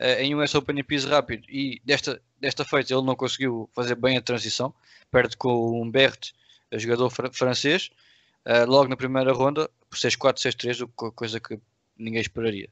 uh, 0.00 0.20
em 0.20 0.34
US 0.34 0.54
Open 0.54 0.78
em 0.78 0.84
piso 0.84 1.08
rápido 1.08 1.44
e 1.48 1.80
desta, 1.84 2.20
desta 2.38 2.64
feita 2.64 2.92
ele 2.92 3.02
não 3.02 3.16
conseguiu 3.16 3.70
fazer 3.74 3.94
bem 3.94 4.16
a 4.18 4.22
transição, 4.22 4.74
perde 5.10 5.36
com 5.36 5.48
o 5.48 5.80
Humbert 5.80 6.32
jogador 6.78 7.10
fr 7.10 7.28
francês, 7.32 7.90
uh, 8.46 8.68
logo 8.68 8.88
na 8.88 8.96
primeira 8.96 9.32
ronda, 9.32 9.70
por 9.88 9.96
6-4, 9.96 10.38
6-3, 10.38 11.12
coisa 11.14 11.40
que 11.40 11.58
ninguém 11.96 12.20
esperaria. 12.20 12.68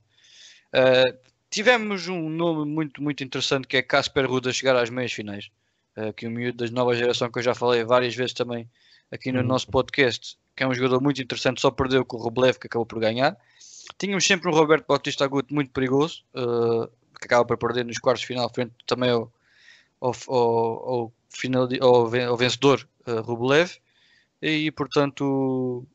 Uh, 0.75 1.17
tivemos 1.51 2.09
um 2.09 2.29
nome 2.29 2.65
muito, 2.71 3.03
muito 3.03 3.25
interessante 3.25 3.67
que 3.67 3.77
é 3.77 3.83
Casper 3.83 4.29
Ruud 4.29 4.49
a 4.49 4.53
chegar 4.53 4.77
às 4.77 4.91
meias 4.91 5.13
finais. 5.13 5.51
Uh, 5.97 6.13
que 6.13 6.25
é 6.25 6.29
um 6.29 6.33
miúdo 6.33 6.65
da 6.65 6.71
nova 6.71 6.95
geração 6.95 7.31
que 7.31 7.41
eu 7.41 7.43
já 7.43 7.55
falei 7.55 7.83
várias 7.85 8.15
vezes 8.15 8.33
também 8.33 8.69
aqui 9.11 9.33
no 9.33 9.41
uhum. 9.41 9.47
nosso 9.47 9.69
podcast, 9.69 10.39
que 10.57 10.63
é 10.63 10.67
um 10.67 10.73
jogador 10.73 11.03
muito 11.03 11.21
interessante, 11.21 11.61
só 11.61 11.71
perdeu 11.71 12.05
com 12.05 12.17
o 12.17 12.21
Roblev 12.21 12.59
que 12.59 12.69
acabou 12.69 12.87
por 12.87 13.01
ganhar. 13.01 13.37
Tínhamos 13.99 14.25
sempre 14.25 14.49
um 14.49 14.53
Roberto 14.53 14.87
Bautista 14.87 15.25
Agut 15.25 15.53
muito 15.53 15.73
perigoso, 15.73 16.23
uh, 16.35 16.87
que 17.19 17.27
acaba 17.27 17.45
por 17.45 17.59
perder 17.59 17.85
nos 17.85 17.99
quartos 17.99 18.21
de 18.21 18.29
final, 18.29 18.49
frente 18.55 18.73
também 18.87 19.11
ao, 19.11 19.33
ao, 20.01 20.15
ao, 20.29 20.89
ao, 20.89 21.13
final, 21.29 21.69
ao, 21.81 22.15
ao 22.29 22.37
vencedor 22.37 22.89
uh, 23.07 23.21
Rublev 23.23 23.73
e 24.41 24.71
portanto 24.71 25.87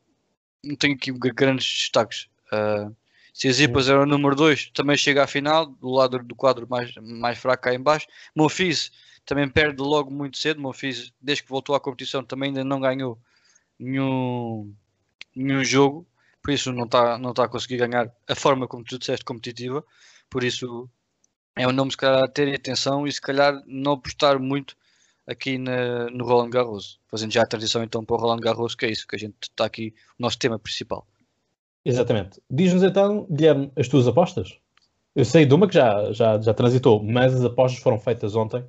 não 0.62 0.76
tenho 0.76 0.94
aqui 0.94 1.12
grandes 1.12 1.66
destaques. 1.66 2.28
Uh, 2.52 2.94
se 3.32 3.48
as 3.48 3.60
IPAs 3.60 3.88
eram 3.88 4.02
o 4.02 4.06
número 4.06 4.34
2, 4.34 4.70
também 4.70 4.96
chega 4.96 5.22
à 5.24 5.26
final, 5.26 5.66
do 5.66 5.90
lado 5.90 6.18
do 6.20 6.34
quadro 6.34 6.66
mais, 6.68 6.94
mais 6.96 7.38
fraco 7.38 7.64
cá 7.64 7.74
em 7.74 7.80
baixo. 7.80 8.06
Monfils 8.34 8.90
também 9.26 9.48
perde 9.48 9.82
logo 9.82 10.10
muito 10.10 10.38
cedo. 10.38 10.60
Monfils, 10.60 11.12
desde 11.20 11.44
que 11.44 11.50
voltou 11.50 11.74
à 11.74 11.80
competição, 11.80 12.24
também 12.24 12.48
ainda 12.48 12.64
não 12.64 12.80
ganhou 12.80 13.18
nenhum, 13.78 14.74
nenhum 15.34 15.62
jogo, 15.62 16.06
por 16.42 16.52
isso 16.52 16.72
não 16.72 16.84
está 16.84 17.18
não 17.18 17.34
tá 17.34 17.44
a 17.44 17.48
conseguir 17.48 17.76
ganhar 17.76 18.10
a 18.26 18.34
forma 18.34 18.66
como 18.66 18.84
tu 18.84 18.98
disseste 18.98 19.24
competitiva. 19.24 19.84
Por 20.30 20.42
isso 20.42 20.88
é 21.56 21.66
um 21.68 21.72
nome 21.72 21.90
se 21.90 21.96
calhar 21.96 22.24
a 22.24 22.28
ter 22.28 22.54
atenção 22.54 23.06
e 23.06 23.12
se 23.12 23.20
calhar 23.20 23.62
não 23.66 23.92
apostar 23.92 24.38
muito 24.40 24.76
aqui 25.26 25.58
na, 25.58 26.08
no 26.10 26.24
Roland 26.24 26.50
Garros, 26.50 27.00
fazendo 27.08 27.32
já 27.32 27.42
a 27.42 27.46
transição 27.46 27.82
então 27.82 28.04
para 28.04 28.16
o 28.16 28.18
Roland 28.18 28.40
Garros, 28.40 28.74
que 28.74 28.86
é 28.86 28.90
isso 28.90 29.06
que 29.06 29.16
a 29.16 29.18
gente 29.18 29.34
está 29.42 29.64
aqui, 29.64 29.92
o 30.18 30.22
nosso 30.22 30.38
tema 30.38 30.58
principal. 30.58 31.06
Exatamente. 31.84 32.40
Diz-nos 32.50 32.82
então, 32.82 33.26
Guilherme, 33.30 33.70
as 33.76 33.88
tuas 33.88 34.08
apostas? 34.08 34.58
Eu 35.14 35.24
sei 35.24 35.46
de 35.46 35.54
uma 35.54 35.66
que 35.66 35.74
já, 35.74 36.12
já, 36.12 36.40
já 36.40 36.52
transitou, 36.52 37.02
mas 37.02 37.34
as 37.34 37.44
apostas 37.44 37.80
foram 37.80 37.98
feitas 37.98 38.36
ontem, 38.36 38.64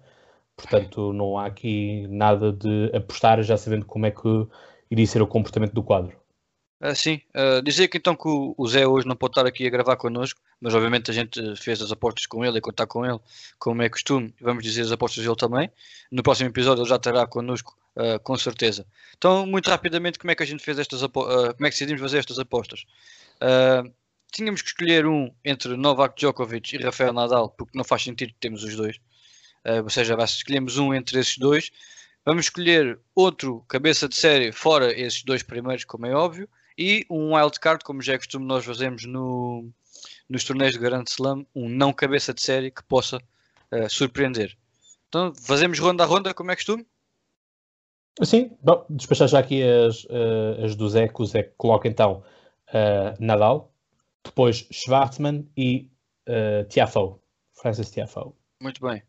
portanto 0.56 1.12
não 1.14 1.38
há 1.38 1.46
aqui 1.46 2.08
nada 2.08 2.54
de 2.54 2.92
apostar, 2.96 3.42
já 3.44 3.58
sabendo 3.58 3.86
como 3.86 4.06
é 4.06 4.12
que 4.12 4.48
iria 4.90 5.06
ser 5.06 5.22
o 5.22 5.28
comportamento 5.28 5.74
do 5.74 5.84
quadro. 5.84 6.16
Uh, 6.80 6.94
sim, 6.96 7.20
uh, 7.34 7.60
dizer 7.64 7.88
que 7.88 7.98
então 7.98 8.16
que 8.16 8.28
o, 8.28 8.68
Zé 8.68 8.86
hoje 8.86 9.08
não 9.08 9.16
pode 9.16 9.32
estar 9.32 9.48
aqui 9.48 9.66
a 9.66 9.70
gravar 9.70 9.96
connosco, 9.96 10.40
mas 10.62 10.76
obviamente 10.76 11.10
a 11.10 11.14
gente 11.14 11.56
fez 11.56 11.82
as 11.82 11.92
apostas 11.92 12.28
com 12.28 12.46
ele 12.46 12.60
e 12.60 12.62
contar 12.62 12.86
com 12.86 13.04
ele, 13.04 13.20
como 13.58 13.82
é 13.82 13.90
costume, 13.90 14.32
vamos 14.40 14.64
dizer 14.64 14.82
as 14.82 14.92
apostas 14.92 15.24
dele 15.24 15.36
também. 15.36 15.72
No 16.12 16.22
próximo 16.22 16.50
episódio 16.50 16.84
ele 16.84 16.90
já 16.90 16.98
estará 16.98 17.26
connosco, 17.26 17.76
uh, 17.96 18.20
com 18.20 18.38
certeza. 18.38 18.86
Então, 19.18 19.48
muito 19.48 19.68
rapidamente, 19.72 20.20
como 20.20 20.30
é 20.30 20.36
que 20.36 20.44
a 20.44 20.46
gente 20.46 20.64
fez 20.64 20.78
estas 20.78 21.02
apostas, 21.02 21.54
como 21.56 21.66
é 21.66 21.70
que 21.70 21.76
decidimos 21.76 22.02
fazer 22.02 22.20
estas 22.20 22.40
apostas? 22.40 22.86
tínhamos 24.32 24.62
que 24.62 24.68
escolher 24.68 25.06
um 25.08 25.32
entre 25.44 25.76
Novak 25.78 26.16
Djokovic 26.16 26.76
e 26.76 26.84
Rafael 26.84 27.14
Nadal, 27.14 27.50
porque 27.50 27.78
não 27.78 27.84
faz 27.84 28.04
sentido 28.04 28.34
termos 28.40 28.64
os 28.64 28.76
dois. 28.76 29.00
ou 29.84 29.90
seja, 29.90 30.16
escolhemos 30.24 30.78
um 30.78 30.94
entre 30.94 31.20
esses 31.20 31.38
dois. 31.38 31.72
Vamos 32.26 32.46
escolher 32.46 33.00
outro 33.16 33.64
cabeça 33.68 34.08
de 34.08 34.16
série 34.16 34.52
fora 34.52 34.92
esses 35.00 35.24
dois 35.24 35.44
primeiros, 35.44 35.86
como 35.86 36.06
é 36.06 36.14
óbvio 36.14 36.48
e 36.78 37.06
um 37.10 37.36
wildcard, 37.36 37.84
como 37.84 38.02
já 38.02 38.14
é 38.14 38.18
costume 38.18 38.46
nós 38.46 38.64
fazemos 38.64 39.06
no, 39.06 39.68
nos 40.30 40.44
torneios 40.44 40.74
de 40.74 40.80
Grand 40.80 41.06
Slam, 41.08 41.46
um 41.56 41.68
não 41.68 41.92
cabeça 41.92 42.34
de 42.34 42.42
série 42.42 42.72
que 42.72 42.84
possa 42.84 43.18
uh, 43.18 43.90
surpreender. 43.90 44.56
Então, 45.08 45.34
fazemos 45.34 45.80
ronda 45.80 46.04
a 46.04 46.08
ronda, 46.08 46.34
como 46.34 46.52
é 46.52 46.56
costume? 46.56 46.86
Sim, 48.24 48.58
bom, 48.62 48.86
despachar 48.90 49.28
já 49.28 49.40
aqui 49.40 49.62
as, 49.62 50.04
uh, 50.06 50.66
as 50.66 50.76
do 50.76 50.90
Zé, 50.90 51.08
que 51.08 51.22
o 51.22 51.26
Zé 51.26 51.44
coloca 51.58 51.88
então 51.88 52.24
uh, 52.70 53.24
Nadal, 53.24 53.72
depois 54.24 54.68
Schwartzman 54.72 55.48
e 55.56 55.90
uh, 56.28 56.68
Tiafoe, 56.68 57.16
Francis 57.54 57.92
Tiafoe. 57.92 58.34
Muito 58.62 58.82
bem. 58.82 59.04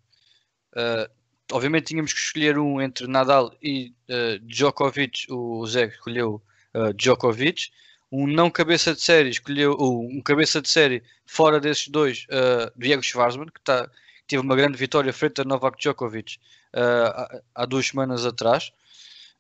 Uh, 0.74 1.10
obviamente 1.50 1.86
tínhamos 1.86 2.12
que 2.12 2.20
escolher 2.20 2.58
um 2.58 2.80
entre 2.80 3.06
Nadal 3.06 3.52
e 3.62 3.94
Djokovic, 4.42 5.26
o 5.32 5.66
Zé 5.66 5.86
escolheu 5.86 6.42
uh, 6.74 6.92
Djokovic. 6.94 7.70
Um 8.10 8.26
não 8.26 8.50
cabeça 8.50 8.94
de 8.94 9.02
série 9.02 9.28
escolheu 9.28 9.76
um 9.78 10.22
cabeça 10.22 10.62
de 10.62 10.68
série 10.68 11.02
fora 11.26 11.60
desses 11.60 11.88
dois, 11.88 12.26
uh, 12.30 12.72
Diego 12.74 13.02
Schwarzman, 13.02 13.48
que 13.48 13.60
tá, 13.60 13.90
teve 14.26 14.42
uma 14.42 14.56
grande 14.56 14.78
vitória 14.78 15.12
frente 15.12 15.42
a 15.42 15.44
Novak 15.44 15.78
Djokovic 15.78 16.38
uh, 16.74 16.80
há, 16.80 17.42
há, 17.54 17.66
duas 17.66 17.86
semanas 17.86 18.24
atrás. 18.24 18.72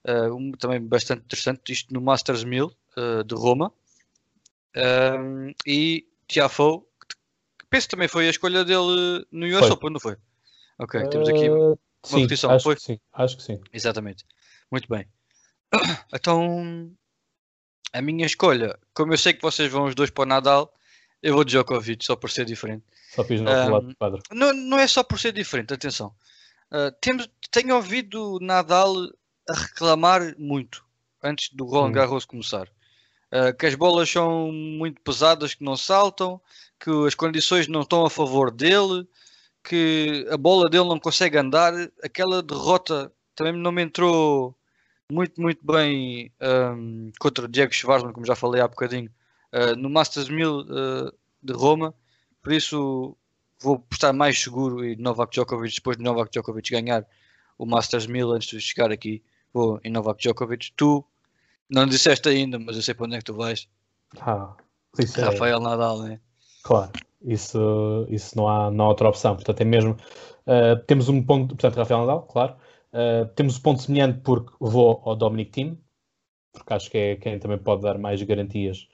Um, 0.06 0.52
também 0.52 0.80
bastante 0.80 1.22
interessante, 1.24 1.72
isto 1.72 1.92
no 1.92 2.00
Masters 2.00 2.44
1000 2.44 2.72
de 3.26 3.34
Roma. 3.34 3.72
e 5.66 6.06
Tiafoe, 6.26 6.80
que 7.58 7.66
penso 7.68 7.88
também 7.88 8.08
foi 8.08 8.26
a 8.26 8.30
escolha 8.30 8.64
dele 8.64 9.26
no 9.30 9.46
US 9.46 9.60
foi. 9.60 9.70
Open, 9.70 9.90
não 9.90 10.00
foi? 10.00 10.16
Ok, 10.78 11.08
temos 11.08 11.28
aqui 11.28 11.48
uma 11.48 11.76
sim, 12.04 12.16
repetição. 12.16 12.50
Acho 12.50 12.64
foi? 12.64 12.76
que 12.76 12.82
sim, 12.82 13.00
acho 13.12 13.36
que 13.36 13.42
sim. 13.42 13.60
Exatamente. 13.72 14.24
Muito 14.70 14.88
bem. 14.88 15.06
Então, 16.14 16.90
a 17.92 18.02
minha 18.02 18.26
escolha, 18.26 18.78
como 18.94 19.12
eu 19.12 19.18
sei 19.18 19.32
que 19.32 19.42
vocês 19.42 19.70
vão 19.70 19.84
os 19.84 19.94
dois 19.94 20.10
para 20.10 20.22
o 20.22 20.26
Nadal, 20.26 20.72
eu 21.22 21.34
vou 21.34 21.44
de 21.44 21.52
Djokovic, 21.52 22.04
só 22.04 22.14
por 22.14 22.30
ser 22.30 22.44
diferente. 22.44 22.84
Só 23.14 23.24
fiz 23.24 23.40
no 23.40 23.50
um, 23.50 23.70
lado 23.70 23.88
do 23.88 23.96
quadro. 23.96 24.22
Não, 24.30 24.52
não 24.52 24.78
é 24.78 24.86
só 24.86 25.02
por 25.02 25.18
ser 25.18 25.32
diferente, 25.32 25.72
atenção. 25.72 26.14
Uh, 26.70 26.92
temos, 27.00 27.28
tenho 27.50 27.74
ouvido 27.74 28.38
Nadal 28.40 28.94
a 29.48 29.54
reclamar 29.54 30.34
muito 30.38 30.84
antes 31.22 31.50
do 31.52 31.64
Roland 31.64 31.90
hum. 31.90 31.92
Garros 31.92 32.24
começar. 32.24 32.68
Uh, 33.32 33.54
que 33.58 33.66
as 33.66 33.74
bolas 33.74 34.08
são 34.08 34.52
muito 34.52 35.00
pesadas, 35.00 35.54
que 35.54 35.64
não 35.64 35.76
saltam, 35.76 36.40
que 36.78 36.90
as 37.06 37.14
condições 37.14 37.66
não 37.66 37.82
estão 37.82 38.04
a 38.04 38.10
favor 38.10 38.50
dele, 38.50 39.06
que 39.64 40.26
a 40.30 40.36
bola 40.36 40.68
dele 40.68 40.88
não 40.88 41.00
consegue 41.00 41.36
andar. 41.36 41.72
Aquela 42.02 42.42
derrota 42.42 43.12
também 43.34 43.52
não 43.52 43.72
me 43.72 43.82
entrou 43.82 44.57
muito, 45.10 45.40
muito 45.40 45.64
bem 45.64 46.30
um, 46.40 47.10
contra 47.18 47.46
o 47.46 47.48
Diego 47.48 47.72
Schwarzman, 47.72 48.12
como 48.12 48.26
já 48.26 48.36
falei 48.36 48.60
há 48.60 48.68
bocadinho, 48.68 49.10
uh, 49.52 49.74
no 49.76 49.88
Masters 49.88 50.28
1000 50.28 50.60
uh, 50.60 51.12
de 51.42 51.52
Roma. 51.52 51.94
Por 52.42 52.52
isso 52.52 53.16
vou 53.60 53.84
estar 53.90 54.12
mais 54.12 54.40
seguro 54.40 54.84
e 54.84 54.96
Novak 54.96 55.32
Djokovic, 55.32 55.74
depois 55.74 55.96
de 55.96 56.02
Novak 56.02 56.30
Djokovic 56.30 56.70
ganhar 56.70 57.06
o 57.56 57.66
Masters 57.66 58.06
1000 58.06 58.32
antes 58.32 58.48
de 58.48 58.60
chegar 58.60 58.92
aqui, 58.92 59.22
vou 59.52 59.80
em 59.82 59.90
Novak 59.90 60.20
Djokovic. 60.20 60.72
Tu 60.76 61.04
não 61.68 61.86
disseste 61.86 62.28
ainda, 62.28 62.58
mas 62.58 62.76
eu 62.76 62.82
sei 62.82 62.94
para 62.94 63.06
onde 63.06 63.16
é 63.16 63.18
que 63.18 63.24
tu 63.24 63.34
vais. 63.34 63.68
Ah, 64.20 64.54
é... 64.98 65.20
Rafael 65.22 65.60
Nadal, 65.60 66.02
né? 66.02 66.20
Claro, 66.62 66.92
isso, 67.22 68.06
isso 68.10 68.36
não, 68.36 68.48
há, 68.48 68.70
não 68.70 68.84
há 68.84 68.88
outra 68.88 69.08
opção. 69.08 69.34
Portanto, 69.34 69.60
é 69.60 69.64
mesmo. 69.64 69.96
Uh, 70.46 70.78
temos 70.86 71.08
um 71.08 71.22
ponto, 71.22 71.54
portanto, 71.54 71.76
Rafael 71.76 72.00
Nadal, 72.00 72.22
claro. 72.22 72.54
Uh, 72.92 73.26
temos 73.34 73.56
o 73.56 73.62
ponto 73.62 73.82
semelhante 73.82 74.20
porque 74.20 74.52
vou 74.58 75.02
ao 75.04 75.14
Dominic 75.14 75.50
Team, 75.50 75.78
porque 76.52 76.72
acho 76.72 76.90
que 76.90 76.98
é 76.98 77.16
quem 77.16 77.38
também 77.38 77.58
pode 77.58 77.82
dar 77.82 77.98
mais 77.98 78.22
garantias 78.22 78.88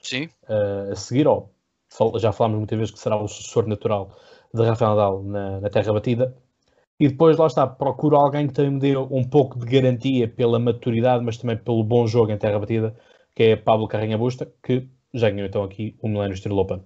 uh, 0.49 0.93
a 0.93 0.97
seguir. 0.97 1.27
Ou, 1.27 1.55
já 2.19 2.33
falámos 2.33 2.59
muitas 2.59 2.79
vezes 2.79 2.93
que 2.93 2.99
será 2.99 3.17
o 3.17 3.29
sucessor 3.29 3.67
natural 3.67 4.17
de 4.53 4.63
Rafael 4.65 4.91
Nadal 4.91 5.23
na, 5.23 5.61
na, 5.61 5.71
terra 5.71 5.93
batida. 5.93 6.37
E 6.99 7.09
depois, 7.09 7.37
lá 7.37 7.47
está, 7.47 7.67
procuro 7.67 8.17
alguém 8.17 8.47
que 8.47 8.55
também 8.55 8.73
me 8.73 8.81
dê 8.81 8.97
um 8.97 9.25
pouco 9.25 9.59
de 9.59 9.67
garantia 9.67 10.29
pela 10.29 10.59
maturidade, 10.59 11.25
mas 11.25 11.37
também 11.37 11.57
pelo 11.57 11.83
bom 11.83 12.07
jogo 12.07 12.31
em 12.31 12.39
terra 12.39 12.59
batida, 12.59 12.97
que 13.35 13.43
é 13.45 13.57
Pablo 13.57 13.89
Carrinha 13.89 14.17
Busta, 14.17 14.53
que 14.63 14.89
já 15.13 15.31
ganhou 15.31 15.47
então 15.47 15.65
aqui 15.65 15.97
o 16.01 16.09
Millennium 16.09 16.37
Steel 16.37 16.57
Open. 16.57 16.85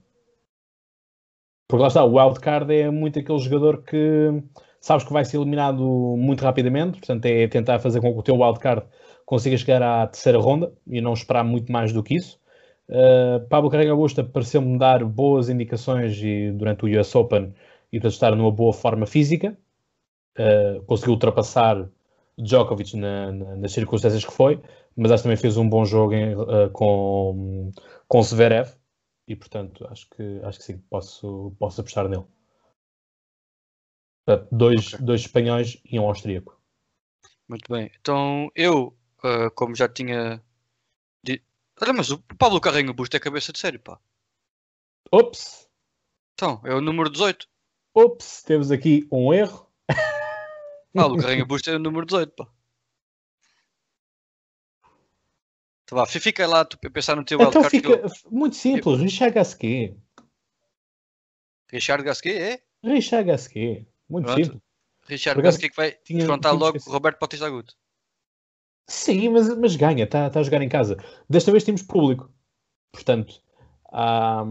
Porque 1.68 1.82
lá 1.82 1.88
está, 1.88 2.02
o 2.04 2.16
wildcard 2.16 2.74
é 2.74 2.90
muito 2.90 3.18
aquele 3.18 3.38
jogador 3.38 3.82
que 3.82 4.42
sabes 4.80 5.04
que 5.04 5.12
vai 5.12 5.24
ser 5.24 5.36
eliminado 5.38 5.82
muito 6.16 6.42
rapidamente, 6.42 6.98
portanto 6.98 7.26
é 7.26 7.46
tentar 7.48 7.78
fazer 7.78 8.00
com 8.00 8.12
que 8.12 8.18
o 8.18 8.22
teu 8.22 8.36
wildcard 8.36 8.84
consiga 9.24 9.56
chegar 9.56 9.82
à 9.82 10.06
terceira 10.06 10.38
ronda 10.38 10.72
e 10.86 11.00
não 11.00 11.12
esperar 11.12 11.44
muito 11.44 11.70
mais 11.70 11.92
do 11.92 12.02
que 12.02 12.14
isso. 12.16 12.40
Uh, 12.88 13.46
Pablo 13.48 13.70
Carrega 13.70 13.94
Busta 13.94 14.24
pareceu-me 14.24 14.78
dar 14.78 15.04
boas 15.04 15.50
indicações 15.50 16.18
e, 16.22 16.50
durante 16.52 16.86
o 16.86 17.00
US 17.00 17.14
Open 17.14 17.54
e 17.92 18.00
para 18.00 18.08
estar 18.08 18.34
numa 18.34 18.50
boa 18.50 18.72
forma 18.72 19.06
física. 19.06 19.56
Uh, 20.38 20.82
conseguiu 20.84 21.14
ultrapassar 21.14 21.88
Djokovic 22.38 22.96
na, 22.96 23.32
na, 23.32 23.56
nas 23.56 23.72
circunstâncias 23.72 24.24
que 24.24 24.32
foi, 24.32 24.62
mas 24.96 25.10
acho 25.10 25.22
que 25.22 25.28
também 25.28 25.36
fez 25.36 25.56
um 25.56 25.68
bom 25.68 25.84
jogo 25.84 26.14
em, 26.14 26.34
uh, 26.34 26.70
com, 26.72 27.70
com 28.06 28.22
Zverev 28.22 28.70
e 29.26 29.36
portanto 29.36 29.86
acho 29.90 30.08
que, 30.10 30.40
acho 30.44 30.58
que 30.58 30.64
sim, 30.64 30.78
posso, 30.88 31.52
posso 31.58 31.80
apostar 31.80 32.08
nele. 32.08 32.24
Dois, 34.52 34.92
okay. 34.92 35.06
dois 35.06 35.20
espanhóis 35.22 35.80
e 35.84 35.98
um 35.98 36.06
austríaco. 36.06 36.60
Muito 37.48 37.72
bem. 37.72 37.90
Então 37.98 38.50
eu, 38.54 38.94
uh, 39.24 39.50
como 39.54 39.74
já 39.74 39.88
tinha. 39.88 40.42
De... 41.24 41.42
Olha, 41.80 41.94
mas 41.94 42.10
o 42.10 42.18
Pablo 42.38 42.60
Carreño 42.60 42.92
Busto 42.92 43.16
é 43.16 43.20
cabeça 43.20 43.52
de 43.52 43.58
série, 43.58 43.78
pá. 43.78 43.98
Ops! 45.10 45.66
Então, 46.34 46.60
é 46.64 46.74
o 46.74 46.80
número 46.80 47.08
18. 47.08 47.48
Ops, 47.94 48.42
temos 48.42 48.70
aqui 48.70 49.08
um 49.10 49.32
erro. 49.32 49.66
Pablo 50.94 51.16
Carreño 51.16 51.46
Busto 51.46 51.70
é 51.70 51.76
o 51.76 51.78
número 51.78 52.04
18, 52.04 52.32
pá. 52.34 52.46
Então 55.84 55.96
vá, 55.96 56.04
fica 56.04 56.46
lá 56.46 56.66
tu 56.66 56.78
pensar 56.90 57.16
no 57.16 57.24
teu 57.24 57.40
então 57.40 57.64
fica 57.64 57.92
eu... 57.92 58.10
muito 58.30 58.56
simples, 58.56 58.98
eu... 58.98 59.04
Richard 59.04 59.34
Gasquet. 59.34 59.96
Richard 61.72 62.04
Gasquet 62.04 62.36
é? 62.36 62.62
Richard 62.84 63.26
Gasquet. 63.26 63.86
Muito 64.08 64.26
Pronto. 64.26 64.44
simples. 64.44 64.62
Richard 65.06 65.40
Gasquet 65.40 65.70
que 65.70 65.76
vai 65.76 65.92
tinha, 66.04 66.22
enfrentar 66.22 66.50
tinha 66.50 66.60
logo 66.60 66.78
Roberto 66.86 67.18
Bautista 67.18 67.46
Agudo. 67.46 67.72
Sim, 68.86 69.28
mas, 69.30 69.56
mas 69.58 69.76
ganha, 69.76 70.04
está 70.04 70.30
tá 70.30 70.40
a 70.40 70.42
jogar 70.42 70.62
em 70.62 70.68
casa. 70.68 70.96
Desta 71.28 71.50
vez 71.50 71.64
temos 71.64 71.82
público. 71.82 72.30
Portanto, 72.92 73.40
há, 73.92 74.44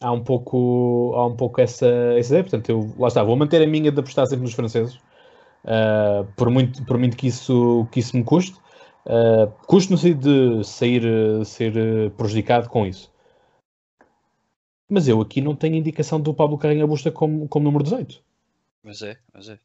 há 0.00 0.12
um 0.12 0.22
pouco, 0.22 1.12
há 1.14 1.26
um 1.26 1.36
pouco 1.36 1.60
essa, 1.60 1.86
essa 2.16 2.28
ideia. 2.30 2.44
Portanto, 2.44 2.68
eu, 2.68 2.94
lá 2.98 3.08
está, 3.08 3.22
vou 3.22 3.36
manter 3.36 3.62
a 3.62 3.66
minha 3.66 3.92
de 3.92 4.00
apostar 4.00 4.26
sempre 4.26 4.44
nos 4.44 4.54
franceses. 4.54 4.94
Uh, 5.64 6.24
por, 6.36 6.50
muito, 6.50 6.84
por 6.84 6.98
muito 6.98 7.16
que 7.16 7.26
isso, 7.26 7.86
que 7.92 8.00
isso 8.00 8.16
me 8.16 8.24
custe. 8.24 8.56
Uh, 9.06 9.50
custe 9.66 9.90
no 9.90 9.98
sentido 9.98 10.58
de 10.58 10.66
sair, 10.66 11.02
ser 11.44 12.10
prejudicado 12.16 12.68
com 12.68 12.86
isso. 12.86 13.12
Mas 14.88 15.06
eu 15.06 15.20
aqui 15.20 15.40
não 15.40 15.54
tenho 15.54 15.76
indicação 15.76 16.20
do 16.20 16.34
Pablo 16.34 16.58
Carrinha 16.58 16.86
Busta 16.86 17.12
como, 17.12 17.46
como 17.48 17.64
número 17.64 17.84
18. 17.84 18.22
Mas 18.82 19.02
é, 19.02 19.18
mas 19.32 19.48
é. 19.48 19.58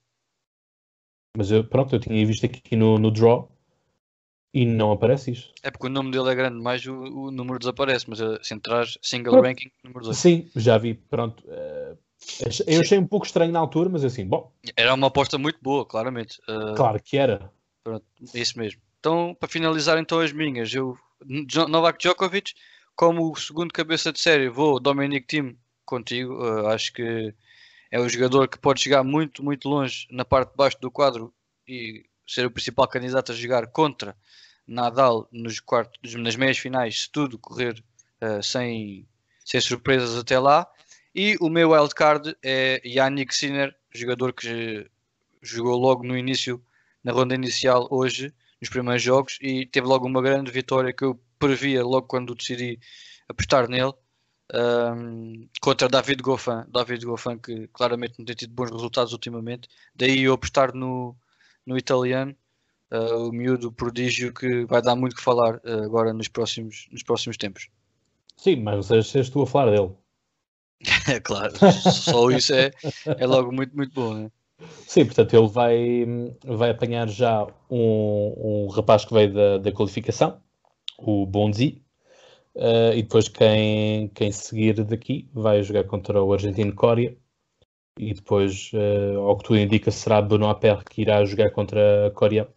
Mas 1.36 1.52
eu, 1.52 1.64
pronto, 1.64 1.96
eu 1.96 2.00
tinha 2.00 2.26
visto 2.26 2.46
aqui 2.46 2.76
no, 2.76 2.98
no 3.00 3.10
draw 3.10 3.52
e 4.54 4.66
não 4.66 4.92
aparece 4.92 5.32
isto. 5.32 5.52
É 5.64 5.72
porque 5.72 5.88
o 5.88 5.90
nome 5.90 6.12
dele 6.12 6.30
é 6.30 6.36
grande, 6.36 6.62
mais 6.62 6.86
o, 6.86 6.94
o 6.94 7.32
número 7.32 7.58
desaparece, 7.58 8.06
mas 8.08 8.20
se 8.46 8.54
entrar 8.54 8.86
single 9.02 9.34
pronto. 9.34 9.46
ranking, 9.46 9.72
número 9.84 10.06
2. 10.06 10.18
Sim, 10.18 10.50
já 10.56 10.78
vi, 10.78 10.94
pronto. 10.94 11.44
Uh, 11.48 11.98
Eu 12.68 12.82
achei 12.82 13.00
um 13.00 13.08
pouco 13.08 13.26
estranho 13.26 13.52
na 13.52 13.60
altura, 13.60 13.90
mas 13.90 14.04
assim, 14.06 14.26
bom. 14.26 14.52
Era 14.76 14.94
uma 14.94 15.08
aposta 15.08 15.38
muito 15.40 15.58
boa, 15.62 15.86
claramente. 15.86 16.40
Uh, 16.48 16.76
claro 16.76 17.02
que 17.02 17.18
era. 17.18 17.52
Pronto, 17.84 18.06
isso 18.34 18.58
mesmo. 18.60 18.80
Então, 19.00 19.36
para 19.40 19.50
finalizar 19.50 19.98
então 19.98 20.20
as 20.20 20.32
minhas, 20.32 20.74
eu 20.74 20.98
Novak 21.68 21.98
Djokovic, 22.00 22.54
como 22.96 23.32
o 23.32 23.36
segundo 23.36 23.74
cabeça 23.74 24.14
de 24.14 24.20
série, 24.20 24.50
vou 24.50 24.80
Dominic 24.80 25.26
Thiem 25.26 25.58
contigo. 25.84 26.36
Uh, 26.36 26.68
acho 26.68 26.94
que 26.94 27.34
é 27.94 28.00
um 28.00 28.10
jogador 28.10 28.48
que 28.48 28.58
pode 28.58 28.82
chegar 28.82 29.04
muito, 29.04 29.44
muito 29.44 29.70
longe 29.70 30.08
na 30.10 30.26
parte 30.26 30.50
de 30.50 30.58
baixo 30.58 30.82
do 30.82 30.90
quadro 30.90 31.32
e 31.68 32.04
ser 32.28 32.44
o 32.44 32.50
principal 32.50 32.88
candidato 32.88 33.32
a 33.32 33.36
jogar 33.36 33.68
contra 33.68 34.18
Nadal 34.68 35.30
nos 35.32 35.60
quartos, 35.60 36.16
nas 36.16 36.36
meias 36.36 36.58
finais, 36.58 37.04
se 37.04 37.12
tudo 37.12 37.38
correr 37.38 37.84
uh, 38.20 38.42
sem, 38.42 39.08
sem 39.46 39.62
surpresas 39.62 40.18
até 40.18 40.40
lá. 40.40 40.68
E 41.14 41.38
o 41.40 41.50
meu 41.50 41.70
wildcard 41.70 42.36
é 42.42 42.82
Yannick 42.84 43.36
Sinner, 43.36 43.76
jogador 43.94 44.34
que 44.34 44.90
jogou 45.40 45.78
logo 45.78 46.04
no 46.04 46.18
início, 46.18 46.60
na 47.04 47.12
ronda 47.12 47.36
inicial 47.36 47.88
hoje, 47.92 48.34
nos 48.60 48.72
primeiros 48.72 49.04
jogos, 49.04 49.38
e 49.40 49.68
teve 49.68 49.86
logo 49.86 50.08
uma 50.08 50.22
grande 50.24 50.50
vitória 50.50 50.92
que 50.92 51.04
eu 51.04 51.22
previa 51.38 51.84
logo 51.84 52.08
quando 52.08 52.34
decidi 52.34 52.80
apostar 53.30 53.70
nele. 53.70 53.94
Um, 54.54 55.48
contra 55.60 55.90
David 55.90 56.22
Goffin, 56.22 56.64
David 56.68 57.04
Goffin 57.06 57.40
que 57.40 57.68
claramente 57.70 58.14
não 58.20 58.26
tem 58.26 58.36
tido 58.36 58.54
bons 58.54 58.70
resultados 58.70 59.12
ultimamente, 59.12 59.68
daí 59.96 60.22
eu 60.22 60.34
apostar 60.34 60.76
no, 60.76 61.16
no 61.66 61.76
italiano, 61.76 62.36
uh, 62.92 63.30
o 63.30 63.32
miúdo 63.32 63.72
prodígio 63.72 64.32
que 64.32 64.66
vai 64.66 64.80
dar 64.82 64.96
muito 64.96 65.16
que 65.16 65.24
falar 65.24 65.56
uh, 65.56 65.84
agora 65.84 66.14
nos 66.14 66.28
próximos, 66.28 66.88
nos 66.92 67.02
próximos 67.02 67.36
tempos. 67.36 67.68
Sim, 68.38 68.58
mas 68.58 68.92
és 68.92 69.30
tu 69.30 69.42
a 69.42 69.48
falar 69.48 69.72
dele. 69.72 69.92
é 71.10 71.20
claro, 71.22 71.54
só 71.92 72.30
isso 72.30 72.54
é, 72.54 72.72
é 73.06 73.26
logo 73.26 73.52
muito, 73.52 73.76
muito 73.76 73.94
bom. 73.94 74.14
Né? 74.14 74.32
Sim, 74.88 75.06
portanto, 75.06 75.34
ele 75.34 75.48
vai, 75.48 76.06
vai 76.46 76.70
apanhar 76.70 77.08
já 77.10 77.46
um, 77.70 78.66
um 78.66 78.68
rapaz 78.68 79.04
que 79.04 79.14
veio 79.14 79.34
da, 79.34 79.58
da 79.58 79.72
qualificação, 79.72 80.40
o 81.00 81.26
Bonzi, 81.26 81.83
uh, 82.56 82.94
e 82.94 83.02
depois 83.02 83.28
quem, 83.28 84.08
quem 84.10 84.32
seguir 84.32 84.84
daqui 84.84 85.30
vai 85.34 85.64
jogar 85.64 85.84
contra 85.86 86.22
o 86.24 86.34
Argentino 86.34 86.74
Coreia, 86.74 87.16
e 88.00 88.14
depois, 88.14 88.72
uh, 88.74 89.20
ao 89.20 89.38
que 89.38 89.44
tudo 89.44 89.60
indica, 89.60 89.92
será 89.92 90.22
Benoit 90.22 90.60
Perre 90.60 90.84
que 90.90 91.02
irá 91.02 91.24
jogar 91.26 91.52
contra 91.52 92.08
a 92.08 92.12
Coreia. 92.12 92.48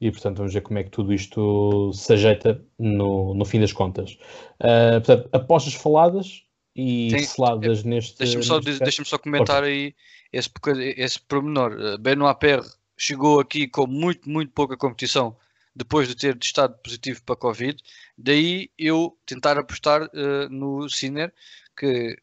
E, 0.00 0.10
portanto, 0.10 0.38
vamos 0.38 0.52
ver 0.52 0.60
como 0.62 0.78
é 0.78 0.84
que 0.84 0.90
tudo 0.90 1.12
isto 1.12 1.92
se 1.92 2.12
ajeita 2.12 2.62
no, 2.78 3.34
no 3.34 3.44
fim 3.44 3.60
das 3.60 3.72
contas. 3.72 4.18
Uh, 4.60 5.00
portanto, 5.04 5.28
apostas 5.32 5.74
faladas 5.74 6.42
e 6.74 7.10
Sim, 7.10 7.18
seladas 7.20 7.84
neste... 7.84 8.18
Deixa-me 8.18 8.42
só, 8.42 8.58
deixa 8.58 9.04
só 9.04 9.18
comentar 9.18 9.62
aí 9.62 9.94
esse, 10.32 10.50
esse 10.96 11.20
pormenor. 11.20 11.98
Benoit 12.00 12.38
Perre 12.38 12.66
chegou 12.96 13.40
aqui 13.40 13.68
com 13.68 13.86
muito, 13.86 14.28
muito 14.28 14.52
pouca 14.52 14.76
competição 14.76 15.36
depois 15.74 16.08
de 16.08 16.14
ter 16.14 16.38
testado 16.38 16.76
positivo 16.78 17.22
para 17.24 17.36
Covid. 17.36 17.82
Daí 18.16 18.70
eu 18.78 19.16
tentar 19.26 19.58
apostar 19.58 20.04
uh, 20.04 20.48
no 20.50 20.88
Sinner, 20.88 21.32
que 21.76 22.16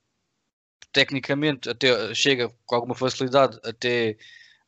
tecnicamente 0.91 1.69
até 1.69 2.13
chega 2.13 2.51
com 2.65 2.75
alguma 2.75 2.95
facilidade 2.95 3.59
até 3.63 4.17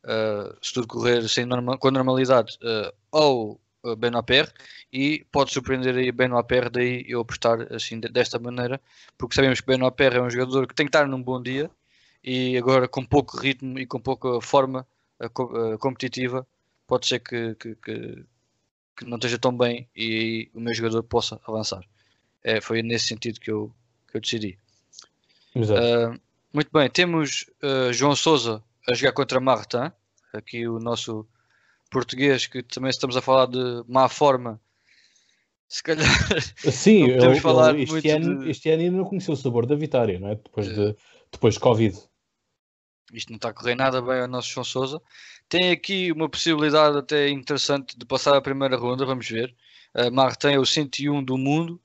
uh, 0.04 0.56
se 0.62 0.72
tudo 0.72 0.86
correr 0.86 1.28
sem 1.28 1.44
norma, 1.44 1.78
com 1.78 1.90
normalidade 1.90 2.56
uh, 2.62 2.92
ao 3.12 3.60
uh, 3.84 3.96
Benoit 3.96 4.52
e 4.92 5.24
pode 5.30 5.52
surpreender 5.52 5.96
aí 5.96 6.12
Paire 6.12 6.70
daí 6.70 7.04
eu 7.08 7.20
apostar 7.20 7.72
assim 7.72 8.00
desta 8.00 8.38
maneira 8.38 8.80
porque 9.18 9.34
sabemos 9.34 9.60
que 9.60 9.66
Paire 9.66 10.16
é 10.16 10.22
um 10.22 10.30
jogador 10.30 10.66
que 10.66 10.74
tem 10.74 10.86
que 10.86 10.90
estar 10.90 11.06
num 11.06 11.22
bom 11.22 11.42
dia 11.42 11.70
e 12.22 12.56
agora 12.56 12.88
com 12.88 13.04
pouco 13.04 13.36
ritmo 13.38 13.78
e 13.78 13.86
com 13.86 14.00
pouca 14.00 14.40
forma 14.40 14.86
uh, 15.22 15.78
competitiva 15.78 16.46
pode 16.86 17.06
ser 17.06 17.18
que, 17.20 17.54
que, 17.56 17.74
que, 17.76 18.24
que, 18.96 19.04
não 19.04 19.16
esteja 19.16 19.38
tão 19.38 19.56
bem 19.56 19.88
e 19.96 20.50
o 20.54 20.60
meu 20.60 20.74
jogador 20.74 21.02
possa 21.02 21.40
avançar 21.46 21.84
é, 22.42 22.60
foi 22.60 22.82
nesse 22.82 23.06
sentido 23.06 23.40
que 23.40 23.50
eu, 23.50 23.72
que 24.10 24.16
eu 24.16 24.20
decidi 24.20 24.58
Uh, 25.56 26.20
muito 26.52 26.68
bem, 26.72 26.90
temos 26.90 27.46
uh, 27.62 27.92
João 27.92 28.16
Souza 28.16 28.62
a 28.90 28.94
jogar 28.94 29.12
contra 29.12 29.38
Martin, 29.38 29.92
aqui 30.32 30.66
o 30.66 30.80
nosso 30.80 31.26
português, 31.90 32.46
que 32.48 32.62
também 32.62 32.90
estamos 32.90 33.16
a 33.16 33.22
falar 33.22 33.46
de 33.46 33.84
má 33.86 34.08
forma. 34.08 34.60
Se 35.68 35.82
calhar. 35.82 36.06
Sim, 36.72 37.08
eu, 37.08 37.36
falar 37.36 37.74
eu, 37.76 37.82
este, 37.82 38.10
ano, 38.10 38.40
de... 38.40 38.50
este 38.50 38.68
ano 38.70 38.82
ainda 38.82 38.96
não 38.96 39.04
conheceu 39.04 39.34
o 39.34 39.36
sabor 39.36 39.64
da 39.64 39.76
vitória, 39.76 40.18
não 40.18 40.28
é? 40.28 40.34
Depois, 40.34 40.68
de, 40.68 40.88
eh, 40.90 40.96
depois 41.30 41.54
de 41.54 41.60
Covid. 41.60 41.96
Isto 43.12 43.30
não 43.30 43.36
está 43.36 43.50
a 43.50 43.52
correr 43.52 43.76
nada 43.76 44.02
bem 44.02 44.20
ao 44.20 44.28
nosso 44.28 44.50
João 44.50 44.64
Souza. 44.64 45.00
Tem 45.48 45.70
aqui 45.70 46.10
uma 46.12 46.28
possibilidade 46.28 46.96
até 46.98 47.28
interessante 47.28 47.96
de 47.98 48.04
passar 48.04 48.36
a 48.36 48.42
primeira 48.42 48.76
ronda, 48.76 49.04
vamos 49.04 49.28
ver. 49.28 49.54
Uh, 49.94 50.10
Martin 50.12 50.48
é 50.48 50.58
o 50.58 50.66
101 50.66 51.22
do 51.22 51.38
mundo, 51.38 51.80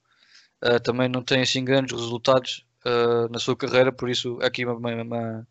uh, 0.63 0.80
também 0.80 1.08
não 1.08 1.22
tem 1.22 1.41
assim 1.41 1.63
grandes 1.63 1.95
resultados 1.95 2.65
uh, 2.86 3.32
na 3.32 3.39
sua 3.39 3.56
carreira, 3.56 3.91
por 3.91 4.10
isso 4.10 4.39
aqui 4.41 4.65
uma, 4.65 4.76
uma, 4.76 5.48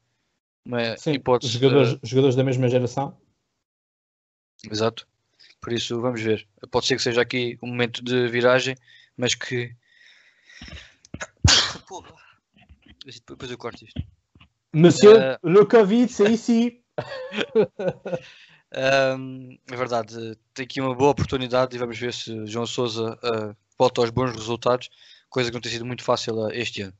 uma 0.64 0.96
Sim, 0.96 1.12
hipótese. 1.12 1.52
Jogadores, 1.52 1.92
uh, 1.92 2.00
jogadores 2.02 2.36
da 2.36 2.44
mesma 2.44 2.68
geração. 2.68 3.16
Exato. 4.68 5.06
Por 5.60 5.72
isso 5.72 6.00
vamos 6.00 6.20
ver. 6.20 6.46
Pode 6.70 6.86
ser 6.86 6.96
que 6.96 7.02
seja 7.02 7.20
aqui 7.20 7.58
um 7.62 7.68
momento 7.68 8.02
de 8.02 8.28
viragem, 8.28 8.76
mas 9.16 9.34
que. 9.34 9.74
Porra. 11.88 12.14
Depois 13.26 13.50
eu 13.50 13.58
corto 13.58 13.84
isto. 13.84 14.00
Monsieur, 14.72 15.38
uh... 15.42 15.48
le 15.48 15.64
Covid, 15.64 16.12
c'est 16.12 16.30
ici. 16.30 16.82
Um, 19.18 19.58
é 19.70 19.76
verdade, 19.76 20.36
tem 20.54 20.64
aqui 20.64 20.80
uma 20.80 20.94
boa 20.94 21.10
oportunidade 21.10 21.74
e 21.74 21.78
vamos 21.78 21.98
ver 21.98 22.12
se 22.12 22.46
João 22.46 22.66
Souza 22.66 23.18
uh, 23.22 23.56
volta 23.78 24.00
aos 24.00 24.10
bons 24.10 24.32
resultados, 24.32 24.90
coisa 25.28 25.50
que 25.50 25.54
não 25.54 25.60
tem 25.60 25.72
sido 25.72 25.86
muito 25.86 26.02
fácil 26.02 26.36
uh, 26.36 26.50
este 26.52 26.82
ano. 26.82 26.94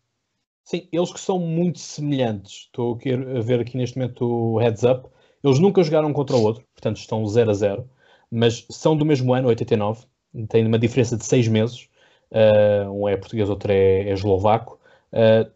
Sim, 0.64 0.87
eles 0.92 1.12
que 1.12 1.20
são 1.20 1.38
muito 1.38 1.78
semelhantes. 1.78 2.66
Estou 2.66 2.98
a 3.37 3.40
ver 3.40 3.61
aqui 3.61 3.76
neste 3.76 3.96
momento 3.96 4.22
o 4.22 4.58
heads 4.58 4.82
up. 4.82 5.08
Eles 5.42 5.58
nunca 5.58 5.82
jogaram 5.82 6.12
contra 6.12 6.37
o 6.37 6.42
outro, 6.42 6.64
portanto 6.74 6.98
estão 6.98 7.26
0 7.26 7.50
a 7.50 7.54
0, 7.54 7.90
mas 8.30 8.66
são 8.70 8.94
do 8.96 9.04
mesmo 9.04 9.32
ano, 9.32 9.48
89. 9.48 10.04
Têm 10.48 10.66
uma 10.66 10.78
diferença 10.78 11.16
de 11.16 11.24
6 11.24 11.48
meses. 11.48 11.88
Uh, 12.30 12.90
um 12.90 13.08
é 13.08 13.16
português, 13.16 13.48
outro 13.48 13.72
é, 13.72 14.11
é 14.11 14.12
eslovaco. 14.12 14.78
Uh, 15.11 15.50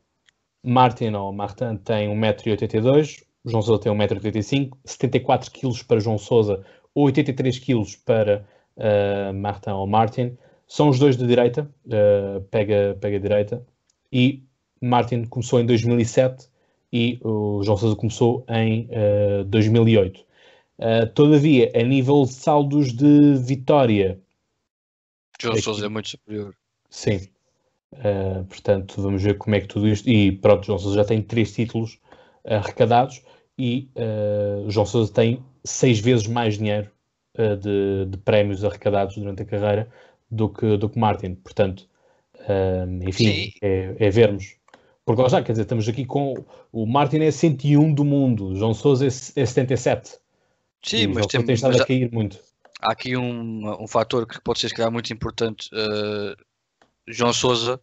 Martin 0.62 1.12
ou 1.14 1.32
Martin 1.32 1.76
tem 1.76 2.08
1,82m, 2.08 3.24
João 3.44 3.62
Sousa 3.62 3.82
tem 3.82 3.92
1,85m, 3.92 4.70
74 4.84 5.50
kg 5.50 5.84
para 5.84 6.00
João 6.00 6.18
Sousa, 6.18 6.64
83 6.94 7.58
kg 7.58 7.84
para 8.04 8.46
uh, 8.76 9.34
Martin 9.34 9.70
ou 9.70 9.86
Martin. 9.86 10.36
São 10.66 10.88
os 10.88 10.98
dois 10.98 11.16
de 11.16 11.26
direita, 11.26 11.68
uh, 11.86 12.40
pega, 12.50 12.96
pega 13.00 13.16
a 13.16 13.20
direita. 13.20 13.66
E 14.12 14.42
Martin 14.80 15.24
começou 15.24 15.60
em 15.60 15.66
2007 15.66 16.48
e 16.92 17.18
o 17.22 17.62
João 17.62 17.76
Sousa 17.76 17.96
começou 17.96 18.44
em 18.48 18.88
uh, 18.90 19.44
2008. 19.44 20.20
Uh, 20.78 21.06
todavia, 21.14 21.70
a 21.74 21.82
nível 21.82 22.22
de 22.24 22.32
saldos 22.32 22.92
de 22.92 23.36
vitória. 23.38 24.20
João 25.40 25.54
aqui, 25.54 25.62
Sousa 25.62 25.86
é 25.86 25.88
muito 25.88 26.08
superior. 26.08 26.54
Sim. 26.90 27.28
Uh, 27.92 28.44
portanto, 28.48 29.00
vamos 29.00 29.22
ver 29.22 29.36
como 29.38 29.56
é 29.56 29.60
que 29.60 29.68
tudo 29.68 29.88
isto. 29.88 30.08
E 30.08 30.32
pronto, 30.32 30.66
João 30.66 30.78
Sousa 30.78 30.96
já 30.96 31.04
tem 31.04 31.20
três 31.22 31.52
títulos 31.52 31.98
arrecadados 32.44 33.22
e 33.58 33.88
uh, 33.96 34.70
João 34.70 34.86
Sousa 34.86 35.12
tem 35.12 35.42
seis 35.64 36.00
vezes 36.00 36.26
mais 36.26 36.58
dinheiro 36.58 36.90
uh, 37.38 37.56
de, 37.56 38.06
de, 38.06 38.18
prémios 38.18 38.64
arrecadados 38.64 39.16
durante 39.16 39.42
a 39.42 39.44
carreira 39.44 39.88
do 40.30 40.48
que, 40.48 40.76
do 40.76 40.88
que 40.88 40.98
Martin. 40.98 41.34
Portanto, 41.34 41.88
uh, 42.40 43.08
enfim, 43.08 43.52
é, 43.62 43.94
é, 43.98 44.10
vermos 44.10 44.56
porque 45.04 45.28
já, 45.28 45.42
quer 45.42 45.52
dizer, 45.52 45.62
estamos 45.62 45.88
aqui 45.88 46.04
com. 46.04 46.34
O 46.70 46.86
Martin 46.86 47.18
é 47.18 47.30
101 47.30 47.92
do 47.92 48.04
mundo, 48.04 48.54
João 48.54 48.72
Souza 48.72 49.04
é, 49.04 49.08
é 49.08 49.10
77. 49.10 50.18
Sim, 50.84 50.96
e 50.96 51.06
mas 51.08 51.26
tem, 51.26 51.42
estado 51.52 51.80
a 51.80 51.84
cair 51.84 52.10
muito. 52.12 52.38
Há 52.80 52.92
aqui 52.92 53.16
um, 53.16 53.82
um 53.82 53.88
fator 53.88 54.26
que 54.26 54.40
pode 54.40 54.60
ser, 54.60 54.68
se 54.68 54.74
calhar, 54.74 54.92
muito 54.92 55.12
importante. 55.12 55.68
João 57.08 57.32
Souza 57.32 57.80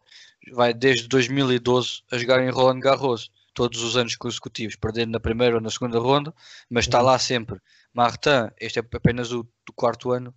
vai 0.54 0.74
desde 0.74 1.10
2012 1.10 2.04
a 2.10 2.18
jogar 2.18 2.42
em 2.42 2.50
Roland 2.50 2.80
Garros, 2.80 3.30
todos 3.60 3.84
os 3.84 3.98
anos 3.98 4.16
consecutivos, 4.16 4.78
perdendo 4.78 5.12
na 5.12 5.20
primeira 5.20 5.56
ou 5.56 5.62
na 5.62 5.70
segunda 5.70 6.00
ronda, 6.00 6.34
mas 6.70 6.86
está 6.86 7.00
uhum. 7.00 7.08
lá 7.08 7.20
sempre. 7.20 7.60
Martin, 7.94 8.50
este 8.58 8.80
é 8.80 8.82
apenas 8.94 9.34
o, 9.34 9.46
quarto 9.76 10.14
ano 10.14 10.34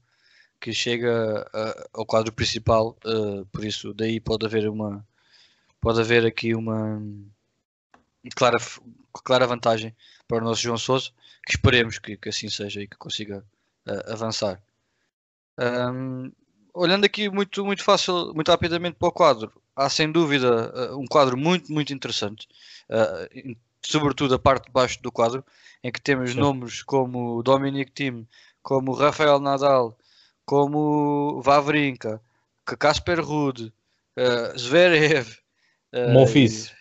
que 0.60 0.72
chega 0.72 1.48
ao 1.92 2.04
quadro 2.04 2.32
principal, 2.32 2.98
uh, 3.04 3.46
por 3.46 3.64
isso 3.64 3.94
daí 3.94 4.18
pode 4.18 4.44
haver 4.44 4.68
uma, 4.68 5.06
pode 5.80 6.00
haver 6.00 6.26
aqui 6.26 6.52
uma 6.52 7.00
clara, 8.34 8.58
clara 9.24 9.46
vantagem 9.46 9.94
para 10.26 10.38
o 10.38 10.44
nosso 10.44 10.60
João 10.60 10.76
Souza, 10.76 11.10
que 11.46 11.52
esperemos 11.52 12.00
que, 12.00 12.16
que 12.16 12.28
assim 12.28 12.48
seja 12.48 12.82
e 12.82 12.88
que 12.88 12.96
consiga 12.96 13.44
uh, 13.86 14.12
avançar. 14.12 14.60
Um, 15.56 16.32
olhando 16.74 17.04
aqui 17.04 17.28
muito, 17.28 17.64
muito 17.64 17.82
fácil, 17.84 18.32
muito 18.34 18.50
rapidamente 18.50 18.96
para 18.98 19.08
o 19.08 19.12
quadro, 19.12 19.52
há 19.76 19.88
sem 19.88 20.10
dúvida 20.10 20.92
uh, 20.92 20.98
um 20.98 21.06
quadro 21.06 21.36
muito, 21.36 21.72
muito 21.72 21.92
interessante. 21.92 22.48
Uh, 22.88 23.56
sobretudo 23.82 24.34
a 24.34 24.38
parte 24.38 24.66
de 24.66 24.72
baixo 24.72 25.02
do 25.02 25.10
quadro, 25.12 25.44
em 25.82 25.90
que 25.90 26.00
temos 26.00 26.32
Sim. 26.32 26.40
nomes 26.40 26.82
como 26.82 27.42
Dominic 27.42 27.90
Thiem, 27.92 28.26
como 28.62 28.92
Rafael 28.92 29.40
Nadal, 29.40 29.96
como 30.44 31.40
Vavrinka, 31.42 32.20
Casper 32.64 33.20
Ruud, 33.24 33.72
uh, 34.16 34.58
Zverev, 34.58 35.28
uh, 35.92 36.12
Monfils. 36.12 36.72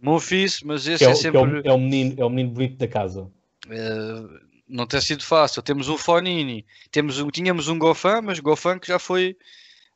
Monfils, 0.00 0.62
mas 0.62 0.86
esse 0.86 1.04
é, 1.04 1.06
é, 1.06 1.08
que 1.08 1.14
é 1.14 1.14
o- 1.14 1.14
sempre 1.14 1.62
é 1.64 1.72
o 1.72 1.78
menino, 1.78 2.14
é 2.18 2.24
o 2.24 2.30
menino 2.30 2.50
bonito 2.50 2.76
da 2.76 2.88
casa. 2.88 3.22
uh, 3.22 4.47
não 4.68 4.86
tem 4.86 5.00
sido 5.00 5.24
fácil. 5.24 5.62
Temos 5.62 5.88
um 5.88 5.96
Fonini, 5.96 6.64
temos 6.90 7.18
um, 7.18 7.30
tínhamos 7.30 7.68
um 7.68 7.78
Goffin, 7.78 8.20
mas 8.22 8.40
Goffin 8.40 8.78
que 8.78 8.88
já 8.88 8.98
foi 8.98 9.36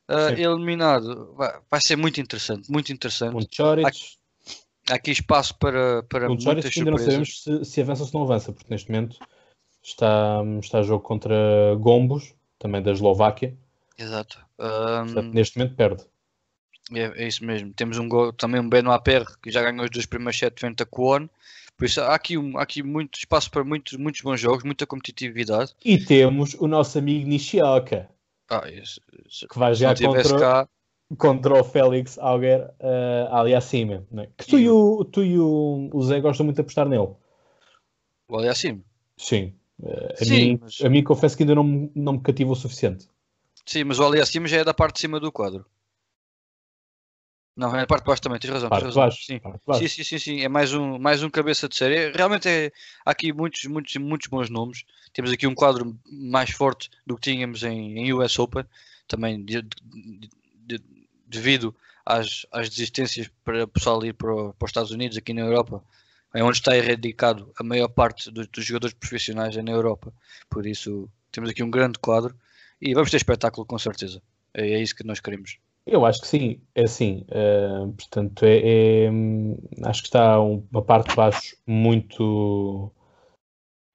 uh, 0.09 0.37
eliminado. 0.37 1.33
Vai, 1.35 1.59
vai 1.69 1.79
ser 1.81 1.95
muito 1.95 2.19
interessante, 2.19 2.71
muito 2.71 2.91
interessante. 2.91 3.35
Um 3.35 3.45
Choric, 3.49 4.17
Há 4.89 4.95
aqui 4.95 5.11
espaço 5.11 5.57
para, 5.57 6.03
para 6.03 6.29
um 6.29 6.35
muitas 6.35 6.77
ainda 6.77 6.91
não 6.91 6.97
sabemos 6.97 7.41
se, 7.41 7.63
se 7.63 7.81
avança 7.81 8.01
ou 8.01 8.07
se 8.07 8.13
não 8.13 8.23
avança, 8.23 8.51
porque 8.51 8.67
neste 8.69 8.91
momento 8.91 9.17
está, 9.81 10.41
está 10.59 10.79
a 10.79 10.83
jogo 10.83 11.03
contra 11.03 11.33
Gombos, 11.79 12.33
também 12.59 12.81
da 12.81 12.91
Eslováquia. 12.91 13.55
Exato. 13.97 14.43
Portanto, 14.57 15.27
Um, 15.27 15.31
neste 15.31 15.57
momento 15.57 15.75
perde. 15.75 16.03
é, 16.91 17.23
é 17.23 17.27
isso 17.27 17.45
mesmo. 17.45 17.73
Temos 17.73 17.97
um 17.97 18.09
gol, 18.09 18.33
também 18.33 18.59
um 18.59 18.67
Benoit 18.67 19.03
Perre 19.03 19.25
que 19.41 19.49
já 19.49 19.61
ganhou 19.61 19.85
os 19.85 19.89
dois 19.89 20.05
primeiros 20.05 20.37
sete 20.37 20.59
frente 20.59 20.83
a 20.83 20.85
Kwon. 20.85 21.29
Por 21.77 21.85
isso 21.85 21.99
há 22.01 22.13
aqui, 22.15 22.37
um, 22.37 22.57
há 22.57 22.63
aqui 22.63 22.83
muito 22.83 23.17
espaço 23.17 23.49
para 23.49 23.63
muitos, 23.63 23.97
muitos 23.97 24.21
bons 24.21 24.39
jogos, 24.39 24.63
muita 24.63 24.85
competitividade. 24.85 25.73
E 25.83 25.97
temos 25.97 26.53
o 26.55 26.67
nosso 26.67 26.97
amigo 26.99 27.27
Nishioka, 27.27 28.09
Ah, 28.49 28.69
isso, 28.69 29.01
isso- 29.25 29.47
que 29.47 29.57
vai 29.59 29.73
jogar 29.73 29.97
contra, 29.99 30.39
cá, 30.39 30.69
contra 31.17 31.53
o 31.59 31.63
Félix 31.63 32.17
Auger 32.19 32.69
uh, 32.79 33.33
ali 33.35 33.55
acima. 33.55 34.05
Né? 34.11 34.27
Que 34.37 34.45
tu 34.45 34.59
e, 34.59 34.69
o, 34.69 35.03
tu 35.03 35.23
e 35.23 35.37
o, 35.39 35.89
o 35.91 36.03
Zé 36.03 36.19
gostam 36.21 36.45
muito 36.45 36.55
de 36.57 36.61
apostar 36.61 36.87
nele. 36.87 37.09
o 38.27 38.37
ali 38.37 38.47
acima. 38.47 38.81
Sim. 39.17 39.53
Uh, 39.81 40.13
a, 40.21 40.23
Sim, 40.25 40.31
mim, 40.51 40.59
mas- 40.61 40.81
a 40.81 40.89
mim 40.89 41.03
confesso 41.03 41.35
que 41.35 41.43
ainda 41.43 41.55
não, 41.55 41.63
me- 41.63 41.91
não 41.95 42.13
me 42.13 42.21
cativa 42.21 42.51
o 42.51 42.55
suficiente. 42.55 43.07
Sim, 43.65 43.85
mas 43.85 43.97
o 43.99 44.05
ali 44.05 44.19
acima 44.19 44.47
já 44.47 44.57
é 44.57 44.63
da 44.63 44.73
parte 44.73 44.95
de 44.95 45.01
cima 45.01 45.19
do 45.19 45.31
quadro. 45.31 45.65
Não, 47.55 47.75
é 47.75 47.81
da 47.81 47.87
parte 47.87 48.03
de 48.03 48.07
baixo 48.07 48.21
também, 48.21 48.39
tens 48.39 48.49
razão. 48.49 48.69
Parte 48.69 48.81
tens 48.83 48.87
razão. 48.89 49.03
baixo. 49.03 49.25
Sim. 49.25 49.39
parte 49.39 49.61
baixo. 49.65 49.81
Sim, 49.81 49.87
sim, 49.87 50.03
sim, 50.03 50.17
sim, 50.19 50.41
é 50.41 50.49
mais 50.49 50.73
um, 50.73 50.97
mais 50.97 51.21
um 51.21 51.29
cabeça 51.29 51.69
de 51.69 51.75
série. 51.75 52.11
Realmente 52.11 52.47
é, 52.49 52.71
há 53.05 53.11
aqui 53.11 53.31
muitos, 53.31 53.63
muitos, 53.65 53.95
muitos 53.97 54.27
bons 54.27 54.49
nomes. 54.49 54.83
Temos 55.13 55.31
aqui 55.31 55.45
um 55.45 55.53
quadro 55.53 55.95
mais 56.11 56.49
forte 56.49 56.89
do 57.05 57.15
que 57.15 57.21
tínhamos 57.31 57.61
em, 57.63 57.99
em 57.99 58.13
US 58.13 58.39
Open, 58.39 58.65
também 59.07 59.43
de- 59.45 59.61
de- 59.61 59.77
de- 60.65 60.83
devido 61.27 61.75
às, 62.05 62.45
às 62.51 62.69
desistências 62.69 63.29
para 63.43 63.63
o 63.63 63.67
pessoal 63.67 64.03
ir 64.03 64.13
para, 64.13 64.33
para 64.53 64.65
os 64.65 64.69
Estados 64.69 64.91
Unidos, 64.91 65.17
aqui 65.17 65.33
na 65.33 65.41
Europa, 65.41 65.83
é 66.33 66.43
onde 66.43 66.57
está 66.57 66.75
erradicado 66.75 67.51
a 67.59 67.63
maior 67.63 67.87
parte 67.87 68.31
dos, 68.31 68.47
dos 68.47 68.65
jogadores 68.65 68.95
profissionais 68.95 69.55
é 69.55 69.61
na 69.61 69.71
Europa. 69.71 70.11
Por 70.49 70.65
isso 70.65 71.07
temos 71.31 71.51
aqui 71.51 71.61
um 71.61 71.69
grande 71.69 71.99
quadro 71.99 72.35
e 72.81 72.93
vamos 72.95 73.11
ter 73.11 73.17
espetáculo 73.17 73.65
com 73.65 73.77
certeza. 73.77 74.21
É, 74.53 74.71
é 74.71 74.81
isso 74.81 74.95
que 74.95 75.03
nós 75.05 75.19
queremos. 75.19 75.57
Eu 75.85 76.05
acho 76.05 76.21
que 76.21 76.27
sim, 76.27 76.61
é 76.75 76.83
assim. 76.83 77.25
eh, 77.29 77.87
portanto, 77.97 78.43
é, 78.45 79.05
é, 79.05 79.09
acho 79.85 80.01
que 80.01 80.07
está 80.07 80.39
um- 80.41 80.65
uma 80.71 80.81
parte 80.83 81.09
de 81.09 81.15
baixo 81.15 81.57
muito, 81.67 82.91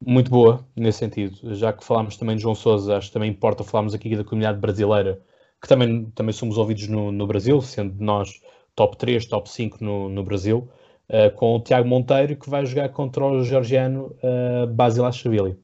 muito 0.05 0.31
boa 0.31 0.67
nesse 0.77 0.99
sentido. 0.99 1.55
Já 1.55 1.73
que 1.73 1.85
falámos 1.85 2.17
também 2.17 2.37
de 2.37 2.43
João 2.43 2.55
Sousa, 2.55 2.97
acho 2.97 3.09
que 3.09 3.13
também 3.13 3.31
importa 3.31 3.65
falarmos 3.65 3.95
aqui 3.95 4.17
da 4.17 4.25
comunidade 4.25 4.59
brasileira, 4.61 5.21
que 5.61 5.69
também, 5.69 6.07
também 6.11 6.33
somos 6.33 6.57
ouvidos 6.59 6.87
no, 6.89 7.11
no 7.13 7.27
Brasil, 7.27 7.61
sendo 7.61 7.95
nós 8.03 8.41
top 8.75 8.97
3, 8.97 9.27
top 9.27 9.49
5 9.51 9.83
no, 9.83 10.09
no 10.09 10.23
Brasil, 10.25 10.69
eh, 11.09 11.31
com 11.31 11.57
o 11.57 11.61
Tiago 11.61 11.89
Monteiro, 11.89 12.37
que 12.37 12.49
vai 12.51 12.65
jogar 12.67 12.89
contra 12.91 13.25
o 13.25 13.43
georgiano 13.45 14.17
uh, 14.23 14.67
Basilashvili. 14.69 15.59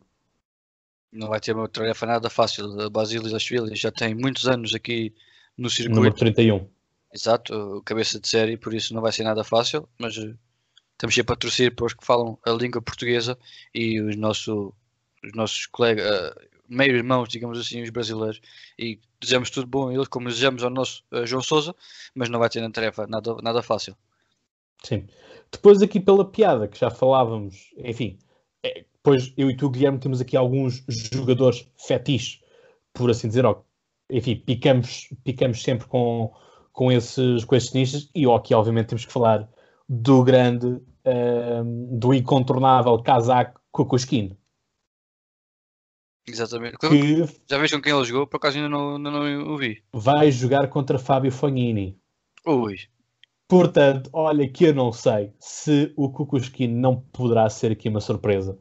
Não 1.13 1.29
vai 1.29 1.41
ter 1.41 1.55
uma 1.57 1.69
tarefa 1.69 2.05
nada 2.07 2.29
fácil. 2.29 2.79
A 2.81 2.91
Basilashvili 2.91 3.75
já 3.77 3.91
tem 3.91 4.15
muitos 4.15 4.47
anos 4.47 4.75
aqui 4.75 5.15
no 5.57 5.69
Número 5.69 5.71
circuito. 5.71 6.17
31. 6.17 6.69
Exato, 7.13 7.83
cabeça 7.85 8.19
de 8.19 8.29
série, 8.29 8.57
por 8.57 8.75
isso 8.75 8.93
não 8.93 9.01
vai 9.01 9.13
ser 9.13 9.23
nada 9.23 9.45
fácil, 9.45 9.89
mas 9.99 10.17
eh, 10.19 10.35
estamos 10.93 11.15
sempre 11.15 11.33
a 11.33 11.37
torcer 11.37 11.75
para 11.75 11.87
os 11.87 11.95
que 11.95 12.05
falam 12.05 12.37
a 12.45 12.51
língua 12.51 12.83
portuguesa 12.83 13.39
e 13.73 14.01
os, 14.01 14.17
nosso, 14.17 14.75
os 15.23 15.33
nossos 15.33 15.67
colegas, 15.67 16.05
eh, 16.05 16.49
meio-irmãos, 16.69 17.29
digamos 17.29 17.59
assim, 17.59 17.83
os 17.83 17.91
brasileiros, 17.91 18.41
e 18.77 18.99
desejamos 19.21 19.51
tudo 19.51 19.69
bom 19.69 19.89
a 19.89 19.95
eles, 19.95 20.09
como 20.09 20.29
desejamos 20.29 20.65
ao 20.65 20.71
nosso 20.71 21.05
eh, 21.13 21.25
João 21.25 21.41
Sousa, 21.41 21.75
mas 22.17 22.29
não 22.29 22.41
vai 22.41 22.49
ter 22.49 22.61
na 22.61 22.71
tarefa 22.71 23.07
nada, 23.07 23.37
nada 23.43 23.63
fácil. 23.63 23.97
Sim. 24.83 25.07
Depois 25.53 25.81
aqui 25.83 26.01
pela 26.01 26.29
piada 26.29 26.67
que 26.67 26.79
já 26.79 26.91
falávamos, 26.91 27.73
enfim, 27.79 28.19
é, 28.61 28.85
depois 28.93 29.33
eu 29.37 29.51
e 29.51 29.57
tu, 29.57 29.71
Guilherme, 29.71 30.01
temos 30.01 30.21
aqui 30.21 30.37
alguns 30.37 30.83
jogadores 30.89 31.69
fetiches, 31.77 32.41
por 32.93 33.09
assim 33.09 33.29
dizer, 33.29 33.45
ó, 33.45 33.63
enfim, 34.17 34.37
picamos, 34.37 35.09
picamos 35.25 35.63
sempre 35.63 35.87
com, 35.89 36.33
com, 36.73 36.91
esses, 36.93 37.45
com 37.45 37.55
esses 37.57 37.73
nichos 37.73 38.11
e 38.15 38.25
aqui 38.27 38.55
obviamente 38.55 38.89
temos 38.89 39.05
que 39.05 39.13
falar 39.13 39.49
do 39.89 40.23
grande, 40.23 40.81
ehm, 41.05 41.99
do 41.99 42.15
incontornável 42.15 43.03
casaco 43.03 43.61
Kukushkin, 43.73 44.37
Exatamente. 46.27 46.79
que 46.79 47.25
Já 47.49 47.59
vês 47.59 47.71
com 47.71 47.83
quem 47.83 47.93
ele 47.95 48.05
jogou? 48.05 48.27
Por 48.27 48.39
acaso 48.39 48.57
ainda 48.57 48.69
não, 48.69 48.97
ainda 48.97 49.11
não 49.11 49.53
o 49.53 49.59
vi. 49.59 49.83
vai 49.93 50.31
jogar 50.33 50.69
contra 50.69 50.99
Fábio 50.99 51.31
Fognini. 51.31 51.99
Ui, 52.47 52.77
Portanto, 53.47 54.09
olha 54.13 54.49
que 54.49 54.65
eu 54.65 54.75
não 54.75 54.91
sei 54.91 55.35
se 55.39 55.93
o 55.97 56.11
Kukushkin 56.11 56.69
não 56.69 56.99
poderá 57.13 57.49
ser 57.51 57.73
aqui 57.73 57.89
uma 57.91 58.01
surpresa 58.01 58.59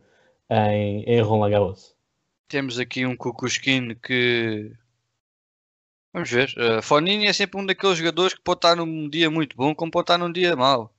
em, 0.50 1.04
em 1.04 1.22
Roland 1.22 1.52
Garros. 1.52 1.96
temos 2.50 2.78
aqui 2.80 3.06
um 3.06 3.16
Kukushkin 3.16 3.96
que. 3.96 4.72
Vamos 6.14 6.30
ver. 6.30 6.54
Uh, 6.58 6.82
Fonini 6.82 7.26
é 7.26 7.34
sempre 7.34 7.60
um 7.60 7.66
daqueles 7.66 7.98
jogadores 7.98 8.34
que 8.34 8.42
pode 8.42 8.60
estar 8.60 8.76
num 8.76 9.10
dia 9.10 9.30
muito 9.32 9.56
bom, 9.58 9.74
como 9.74 9.92
pode 9.92 10.04
estar 10.04 10.18
num 10.18 10.32
dia 10.32 10.56
mau. 10.56 10.94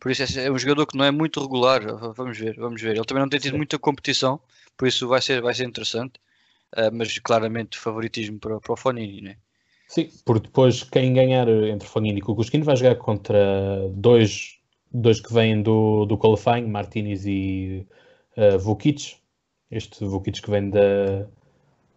Por 0.00 0.10
isso 0.10 0.22
é 0.38 0.50
um 0.50 0.58
jogador 0.58 0.86
que 0.86 0.96
não 0.96 1.04
é 1.04 1.10
muito 1.10 1.40
regular. 1.40 1.80
V- 1.82 2.12
Vamos 2.14 2.38
ver, 2.38 2.56
vamos 2.56 2.80
ver. 2.80 2.96
Ele 2.96 3.04
também 3.04 3.22
não 3.22 3.28
tem 3.28 3.40
tido 3.40 3.56
muita 3.56 3.78
competição, 3.78 4.40
por 4.76 4.86
isso 4.88 5.08
vai 5.08 5.20
ser, 5.20 5.40
vai 5.42 5.54
ser 5.54 5.64
interessante. 5.64 6.14
Uh, 6.76 6.90
mas 6.92 7.18
claramente 7.18 7.78
favoritismo 7.78 8.38
para, 8.38 8.60
para 8.60 8.72
o 8.72 8.76
Fonini, 8.76 9.20
né? 9.20 9.36
Sim, 9.88 10.08
porque 10.24 10.46
depois 10.46 10.82
quem 10.82 11.12
ganhar 11.12 11.46
entre 11.48 11.86
Fognini 11.86 12.18
e 12.18 12.22
Kukushkin 12.22 12.62
vai 12.62 12.76
jogar 12.76 12.96
contra 12.96 13.38
dois, 13.90 14.58
dois 14.90 15.20
que 15.20 15.32
vêm 15.34 15.62
do, 15.62 16.06
do 16.06 16.16
qualifying, 16.16 16.66
Martinez 16.66 17.26
e 17.26 17.86
uh, 18.38 18.58
Vukic. 18.58 19.16
Este 19.70 20.04
Vukic 20.04 20.40
que 20.40 20.50
vem 20.50 20.70
da 20.70 21.26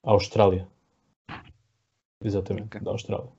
Austrália. 0.04 0.68
Exatamente, 2.24 2.66
Ok. 2.68 2.82
da 2.82 2.92
Austrália. 2.92 3.30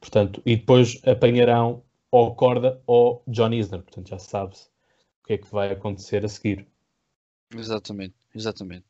Portanto, 0.00 0.42
e 0.44 0.56
depois 0.56 1.00
apanharão 1.06 1.82
ou 2.10 2.34
Corda 2.34 2.80
ou 2.86 3.22
John 3.26 3.52
Isner. 3.52 3.82
Portanto, 3.82 4.08
já 4.08 4.18
se 4.18 4.28
sabe 4.28 4.54
o 4.54 5.26
que 5.26 5.32
é 5.34 5.38
que 5.38 5.50
vai 5.52 5.70
acontecer 5.72 6.24
a 6.24 6.28
seguir. 6.28 6.66
Exatamente, 7.54 8.14
exatamente. 8.34 8.84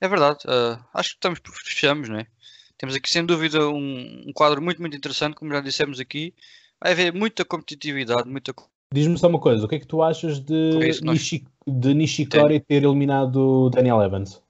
É 0.00 0.08
verdade. 0.08 0.40
uh, 0.46 0.82
acho 0.94 1.10
que 1.10 1.14
estamos, 1.16 1.40
fechamos, 1.64 2.08
né? 2.08 2.26
Temos 2.76 2.94
aqui 2.96 3.08
sem 3.10 3.24
dúvida 3.24 3.68
um, 3.68 4.24
um 4.28 4.32
quadro 4.32 4.60
muito, 4.60 4.80
muito 4.80 4.96
interessante, 4.96 5.34
como 5.36 5.52
já 5.52 5.60
dissemos 5.60 6.00
aqui. 6.00 6.34
Vai 6.80 6.92
haver 6.92 7.12
muita 7.14 7.44
competitividade, 7.44 8.28
muita 8.28 8.52
Diz-me 8.92 9.16
só 9.16 9.28
uma 9.28 9.40
coisa, 9.40 9.64
o 9.64 9.68
que 9.68 9.76
é 9.76 9.78
que 9.78 9.86
tu 9.86 10.02
achas 10.02 10.40
de, 10.40 10.78
É 10.82 10.88
isso, 10.88 11.04
nós- 11.04 11.14
Nishi- 11.14 11.46
de 11.66 11.94
Nishikori 11.94 12.60
ter 12.60 12.82
eliminado 12.82 13.70
Daniel 13.70 14.02
Evans? 14.02 14.42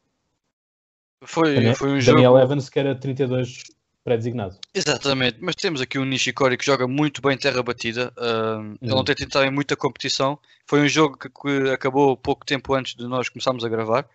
Foi, 1.25 1.55
Daniel, 1.55 1.75
foi 1.77 1.89
um 1.93 1.99
Daniel 1.99 2.33
jogo. 2.33 2.39
Evans 2.39 2.69
que 2.69 2.79
era 2.81 2.95
32 2.97 3.63
pré-designado. 4.05 4.59
Exatamente, 4.75 5.39
mas 5.41 5.55
temos 5.55 5.81
aqui 5.81 5.99
um 5.99 6.05
Nishikori 6.05 6.57
que 6.57 6.65
joga 6.65 6.87
muito 6.89 7.21
bem 7.23 7.37
terra 7.39 7.63
batida. 7.63 8.13
ahm, 8.17 8.77
Ele 8.85 8.95
não 8.95 9.05
tem 9.05 9.15
tido 9.15 9.31
também 9.31 9.51
muita 9.51 9.77
competição. 9.77 10.39
Foi 10.67 10.81
um 10.81 10.89
jogo 10.89 11.17
que, 11.19 11.29
que 11.29 11.71
acabou 11.71 12.17
pouco 12.17 12.45
tempo 12.45 12.75
antes 12.75 12.95
de 12.95 13.07
nós 13.07 13.29
começarmos 13.29 13.65
a 13.65 13.69
gravar. 13.69 14.09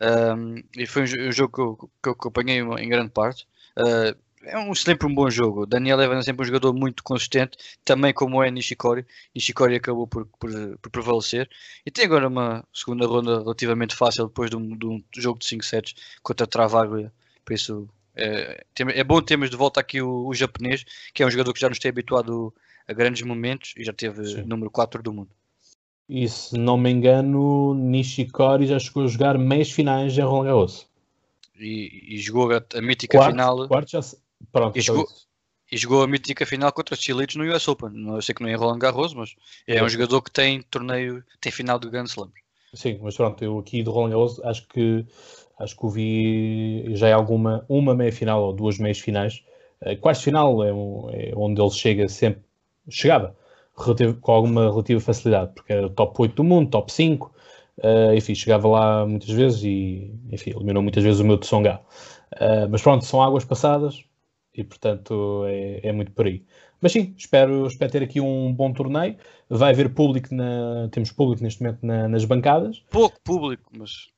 ahm, 0.00 0.62
e 0.76 0.86
foi 0.86 1.02
um, 1.02 1.28
um 1.28 1.32
jogo 1.32 1.52
que 1.54 1.60
eu, 1.60 1.90
que 2.02 2.08
eu 2.08 2.12
acompanhei 2.12 2.58
em 2.60 2.88
grande 2.88 3.10
parte. 3.12 3.46
Ah, 3.76 4.14
é 4.44 4.56
um, 4.58 4.74
sempre 4.74 5.06
um 5.06 5.14
bom 5.14 5.28
jogo. 5.28 5.66
Daniel 5.66 6.00
Evans 6.00 6.20
é 6.20 6.22
sempre 6.26 6.42
um 6.42 6.46
jogador 6.46 6.72
muito 6.72 7.02
consistente, 7.02 7.58
também 7.84 8.12
como 8.14 8.42
é 8.42 8.50
Nishikori. 8.50 9.04
Nishikori 9.34 9.74
acabou 9.76 10.06
por, 10.06 10.26
por, 10.38 10.50
por 10.78 10.90
prevalecer. 10.90 11.48
E 11.84 11.90
tem 11.90 12.04
agora 12.04 12.28
uma 12.28 12.64
segunda 12.72 13.06
ronda 13.06 13.40
relativamente 13.40 13.94
fácil 13.96 14.28
depois 14.28 14.50
de 14.50 14.56
um, 14.56 14.76
de 14.76 14.86
um 14.86 15.02
jogo 15.16 15.38
de 15.40 15.46
5 15.46 15.64
sets 15.64 15.94
contra 16.22 16.46
Travaglia. 16.46 17.12
Por 17.44 17.54
isso 17.54 17.88
é, 18.16 18.64
é 18.78 19.04
bom 19.04 19.20
termos 19.20 19.50
de 19.50 19.56
volta 19.56 19.80
aqui 19.80 20.00
o, 20.00 20.26
o 20.26 20.34
japonês, 20.34 20.84
que 21.12 21.22
é 21.22 21.26
um 21.26 21.30
jogador 21.30 21.52
que 21.52 21.60
já 21.60 21.68
nos 21.68 21.78
tem 21.78 21.90
habituado 21.90 22.52
a 22.88 22.92
grandes 22.92 23.22
momentos 23.22 23.74
e 23.76 23.84
já 23.84 23.92
teve 23.92 24.24
Sim. 24.24 24.42
número 24.42 24.70
4 24.70 25.02
do 25.02 25.12
mundo. 25.12 25.30
E 26.08 26.28
se 26.28 26.56
não 26.56 26.76
me 26.76 26.90
engano, 26.90 27.74
Nishikori 27.74 28.66
já 28.66 28.78
chegou 28.78 29.04
a 29.04 29.08
jogar 29.08 29.36
meias 29.36 29.70
finais 29.70 30.16
em 30.16 30.20
Roland 30.22 30.46
Garros. 30.46 30.86
E, 31.58 32.14
e 32.14 32.18
jogou 32.18 32.52
a, 32.52 32.62
a 32.74 32.80
mítica 32.82 33.18
Quarto, 33.18 33.30
final. 33.32 33.68
quarto 33.68 33.90
já 33.90 34.02
se... 34.02 34.16
Pronto, 34.52 34.76
E 34.78 34.80
jogou- 34.80 35.08
e 35.72 35.76
jogou 35.76 36.02
a 36.04 36.06
mítica 36.06 36.46
final 36.46 36.70
contra 36.72 36.94
os 36.94 37.00
Chilitos 37.00 37.34
no 37.34 37.44
US 37.52 37.66
Open. 37.66 37.90
Eu 38.14 38.22
sei 38.22 38.32
que 38.34 38.42
não 38.42 38.48
é 38.48 38.54
Roland 38.54 38.78
Garros, 38.78 39.14
mas 39.14 39.34
é 39.66 39.82
um 39.82 39.88
jogador 39.88 40.22
que 40.22 40.30
tem 40.30 40.62
torneio, 40.62 41.24
tem 41.40 41.50
final 41.50 41.76
de 41.78 41.90
Grand 41.90 42.04
Slam. 42.04 42.30
Sim, 42.72 43.00
mas 43.02 43.16
pronto, 43.16 43.42
eu 43.42 43.58
aqui 43.58 43.82
do 43.82 43.90
Roland 43.90 44.10
Garros 44.10 44.40
acho 44.44 44.68
que 44.68 45.04
acho 45.58 45.76
que 45.76 45.88
vi 45.88 46.96
já 46.96 47.08
é 47.08 47.12
alguma, 47.12 47.64
uma 47.68 47.94
meia 47.94 48.12
final 48.12 48.42
ou 48.42 48.52
duas 48.52 48.78
meias 48.78 48.98
finais. 48.98 49.44
Uh, 49.80 49.96
quartos 49.98 50.22
final 50.22 50.64
é, 50.64 50.72
um, 50.72 51.10
é, 51.10 51.32
onde 51.36 51.60
ele 51.60 51.70
chega 51.70 52.08
sempre, 52.08 52.42
chegava 52.88 53.36
relativo, 53.76 54.14
com 54.20 54.32
alguma 54.32 54.70
relativa 54.70 55.00
facilidade, 55.00 55.52
porque 55.54 55.72
era 55.72 55.88
top 55.90 56.22
8 56.22 56.34
do 56.34 56.44
mundo, 56.44 56.70
top 56.70 56.92
5, 56.92 57.26
uh, 57.26 57.32
eh, 57.82 58.16
enfim, 58.16 58.34
chegava 58.34 58.66
lá 58.68 59.06
muitas 59.06 59.28
vezes 59.28 59.62
e, 59.62 60.10
enfim, 60.30 60.50
eliminou 60.50 60.82
muitas 60.82 61.04
vezes 61.04 61.20
o 61.20 61.24
meu 61.24 61.36
de 61.36 61.46
Songa. 61.46 61.80
Uh, 62.34 62.68
mas 62.70 62.82
pronto, 62.82 63.04
são 63.04 63.22
águas 63.22 63.44
passadas 63.44 64.04
e, 64.54 64.64
portanto, 64.64 65.44
é, 65.46 65.88
é, 65.88 65.92
muito 65.92 66.12
por 66.12 66.26
aí. 66.26 66.42
Mas 66.80 66.92
sim, 66.92 67.14
espero, 67.16 67.66
espero 67.66 67.92
ter 67.92 68.02
aqui 68.02 68.20
um 68.20 68.52
bom 68.52 68.72
torneio. 68.72 69.16
Vai 69.48 69.72
haver 69.72 69.92
público, 69.94 70.34
na, 70.34 70.88
temos 70.90 71.12
público 71.12 71.42
neste 71.42 71.62
momento 71.62 71.84
na, 71.84 72.08
nas 72.08 72.24
bancadas. 72.24 72.82
Pouco 72.90 73.18
público, 73.22 73.70
mas 73.76 74.10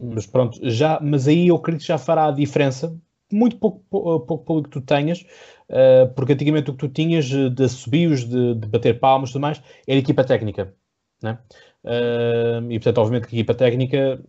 mas 0.00 0.26
pronto, 0.26 0.58
já, 0.62 1.00
mas 1.00 1.26
aí 1.26 1.48
eu 1.48 1.56
acredito 1.56 1.82
que 1.82 1.88
já 1.88 1.98
fará 1.98 2.28
a 2.28 2.32
diferença. 2.32 2.96
Muito 3.30 3.58
pouco, 3.58 3.82
pouco 3.90 4.38
público 4.38 4.70
tu 4.70 4.80
tenhas, 4.80 5.20
uh, 5.68 6.12
porque 6.14 6.32
antigamente 6.32 6.70
o 6.70 6.72
que 6.72 6.78
tu 6.78 6.88
tinhas 6.88 7.26
de 7.26 7.62
assobios, 7.62 8.24
de, 8.24 8.54
de 8.54 8.66
bater 8.68 8.98
palmas 8.98 9.28
e 9.28 9.32
tudo 9.32 9.42
mais, 9.42 9.62
era 9.86 9.98
equipa 9.98 10.24
técnica. 10.24 10.74
Né? 11.22 11.38
Uh, 11.84 12.70
e 12.70 12.78
portanto, 12.78 12.98
obviamente, 12.98 13.28
que 13.28 13.36
a 13.36 13.38
equipa 13.38 13.54
técnica 13.54 14.24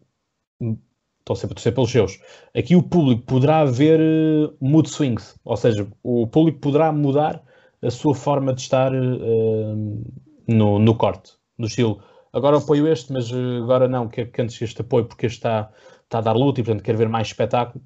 estão 1.19 1.35
sempre 1.35 1.53
a 1.53 1.55
torcer 1.55 1.73
pelos 1.73 1.91
seus. 1.91 2.19
Aqui 2.55 2.75
o 2.75 2.83
público 2.83 3.23
poderá 3.23 3.63
ver 3.63 3.99
uh, 4.01 4.53
mood 4.59 4.89
swings, 4.89 5.39
ou 5.45 5.55
seja, 5.55 5.87
o 6.03 6.27
público 6.27 6.59
poderá 6.59 6.91
mudar 6.91 7.41
a 7.81 7.89
sua 7.89 8.13
forma 8.13 8.53
de 8.53 8.61
estar 8.61 8.91
uh, 8.93 10.03
no, 10.47 10.79
no 10.79 10.95
corte, 10.95 11.33
no 11.57 11.67
estilo 11.67 12.03
agora 12.33 12.57
apoio 12.57 12.87
este, 12.87 13.11
mas 13.11 13.31
eh, 13.31 13.57
agora 13.61 13.87
não, 13.87 14.07
quero 14.07 14.31
que 14.31 14.41
antes 14.41 14.61
este 14.61 14.81
apoio 14.81 15.05
porque 15.05 15.25
este 15.25 15.37
está, 15.37 15.71
está 16.03 16.19
a 16.19 16.21
dar 16.21 16.35
luta 16.35 16.61
e 16.61 16.63
portanto 16.63 16.83
quero 16.83 16.97
ver 16.97 17.09
mais 17.09 17.27
espetáculo 17.27 17.83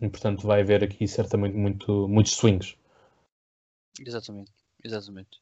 e 0.00 0.08
portanto 0.08 0.46
vai 0.46 0.60
haver 0.60 0.84
aqui 0.84 1.06
certamente 1.06 1.56
muito, 1.56 2.08
muitos 2.08 2.34
swings. 2.34 2.76
Exatamente, 4.00 4.52
exatamente. 4.82 5.40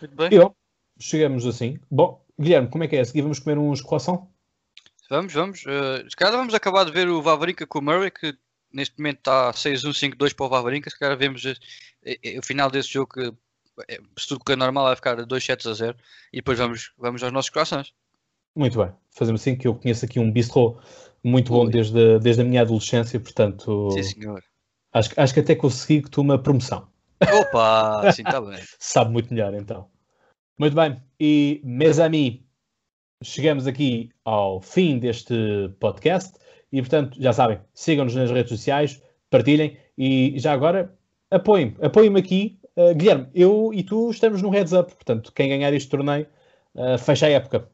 Muito 0.00 0.16
bem. 0.16 0.30
E, 0.32 1.02
chegamos 1.02 1.46
assim. 1.46 1.78
Bom, 1.90 2.24
Guilherme, 2.38 2.68
como 2.68 2.84
é 2.84 2.88
que 2.88 2.96
é? 2.96 3.00
A 3.00 3.04
seguir 3.04 3.22
vamos 3.22 3.38
comer 3.38 3.58
uns 3.58 3.80
croissant? 3.80 4.26
Vamos, 5.10 5.32
vamos. 5.32 5.64
Uh, 5.64 6.08
se 6.08 6.16
calhar 6.16 6.36
vamos 6.36 6.54
acabar 6.54 6.84
de 6.84 6.92
ver 6.92 7.08
o 7.08 7.22
Vavrinka 7.22 7.66
com 7.66 7.78
o 7.78 7.82
Murray, 7.82 8.10
que 8.10 8.36
neste 8.72 8.98
momento 8.98 9.18
está 9.18 9.50
6-1-5-2 9.52 10.34
para 10.34 10.46
o 10.46 10.48
Vavrinka. 10.48 10.90
Se 10.90 10.98
calhar 10.98 11.16
vemos 11.16 11.44
uh, 11.44 11.54
o 12.38 12.42
final 12.42 12.70
desse 12.70 12.90
jogo 12.90 13.12
é, 13.88 13.98
se 14.18 14.28
tudo 14.28 14.44
correr 14.44 14.56
normal, 14.56 14.86
vai 14.86 14.96
ficar 14.96 15.14
2 15.24 15.44
sets 15.44 15.66
a 15.66 15.74
0 15.74 15.96
e 16.32 16.38
depois 16.38 16.58
vamos, 16.58 16.92
vamos 16.98 17.22
aos 17.22 17.32
nossos 17.32 17.50
corações. 17.50 17.92
Muito 18.56 18.78
bem, 18.78 18.92
fazemos 19.10 19.40
assim 19.40 19.56
que 19.56 19.68
eu 19.68 19.74
conheço 19.74 20.04
aqui 20.04 20.18
um 20.18 20.32
bistrô 20.32 20.80
muito 21.22 21.52
bom 21.52 21.66
desde, 21.66 22.18
desde 22.18 22.42
a 22.42 22.44
minha 22.44 22.62
adolescência, 22.62 23.20
portanto. 23.20 23.90
Sim, 23.92 24.02
senhor. 24.02 24.42
Acho, 24.92 25.10
acho 25.16 25.34
que 25.34 25.40
até 25.40 25.54
consegui 25.54 26.02
que 26.02 26.10
tu 26.10 26.20
uma 26.20 26.38
promoção. 26.38 26.88
Opa, 27.22 28.10
sim, 28.12 28.22
está 28.22 28.40
bem. 28.40 28.58
Sabe 28.78 29.12
muito 29.12 29.32
melhor 29.32 29.54
então. 29.54 29.88
Muito 30.58 30.74
bem, 30.74 31.00
e 31.20 31.60
mes 31.62 32.00
amis, 32.00 32.40
chegamos 33.22 33.66
aqui 33.66 34.10
ao 34.24 34.60
fim 34.60 34.98
deste 34.98 35.34
podcast 35.78 36.36
e 36.72 36.80
portanto, 36.80 37.20
já 37.20 37.32
sabem, 37.32 37.60
sigam-nos 37.72 38.14
nas 38.14 38.30
redes 38.30 38.50
sociais, 38.50 39.00
partilhem 39.30 39.78
e 39.96 40.34
já 40.36 40.52
agora 40.52 40.96
apoiem-me, 41.30 41.76
apoiem-me 41.80 42.18
aqui 42.18 42.57
Uh, 42.78 42.94
Guilherme, 42.94 43.28
eu 43.34 43.74
e 43.74 43.82
tu 43.82 44.08
estamos 44.08 44.40
no 44.40 44.50
heads 44.50 44.72
up, 44.72 44.94
portanto, 44.94 45.32
quem 45.32 45.48
ganhar 45.48 45.72
este 45.72 45.88
torneio 45.88 46.28
uh, 46.76 46.96
fecha 46.96 47.26
a 47.26 47.30
época. 47.30 47.68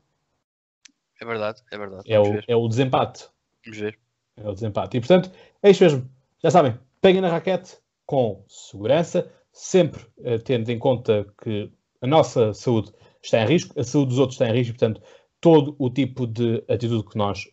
É 1.20 1.26
verdade, 1.26 1.62
é 1.70 1.76
verdade. 1.76 2.10
É 2.10 2.18
o, 2.18 2.40
é 2.48 2.56
o, 2.56 2.66
desempate. 2.66 3.28
Vamos 3.66 3.78
ver. 3.78 3.98
É 4.38 4.48
o 4.48 4.54
desempate. 4.54 4.96
E 4.96 5.00
portanto, 5.00 5.30
é 5.62 5.70
isto 5.70 5.84
mesmo. 5.84 6.10
Já 6.42 6.50
sabem, 6.50 6.78
peguem 7.02 7.20
na 7.20 7.28
raquete 7.28 7.76
com 8.06 8.42
segurança, 8.48 9.30
sempre 9.52 10.02
uh, 10.20 10.38
tendo 10.42 10.70
em 10.70 10.78
conta 10.78 11.26
que 11.42 11.70
a 12.00 12.06
nossa 12.06 12.54
saúde 12.54 12.90
está 13.22 13.42
em 13.42 13.46
risco, 13.46 13.78
a 13.78 13.84
saúde 13.84 14.08
dos 14.08 14.18
outros 14.18 14.40
está 14.40 14.48
em 14.48 14.56
risco, 14.56 14.72
portanto, 14.78 15.02
todo 15.38 15.76
o 15.78 15.90
tipo 15.90 16.26
de 16.26 16.64
atitude 16.66 17.04
que 17.10 17.18
nós 17.18 17.46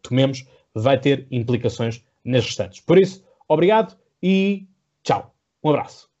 tomemos 0.00 0.46
vai 0.74 0.98
ter 0.98 1.26
implicações 1.30 2.02
nas 2.24 2.46
restantes. 2.46 2.80
Por 2.80 2.98
isso, 2.98 3.22
obrigado 3.46 3.94
e 4.22 4.66
tchau. 5.02 5.34
Um 5.62 5.68
abraço. 5.68 6.13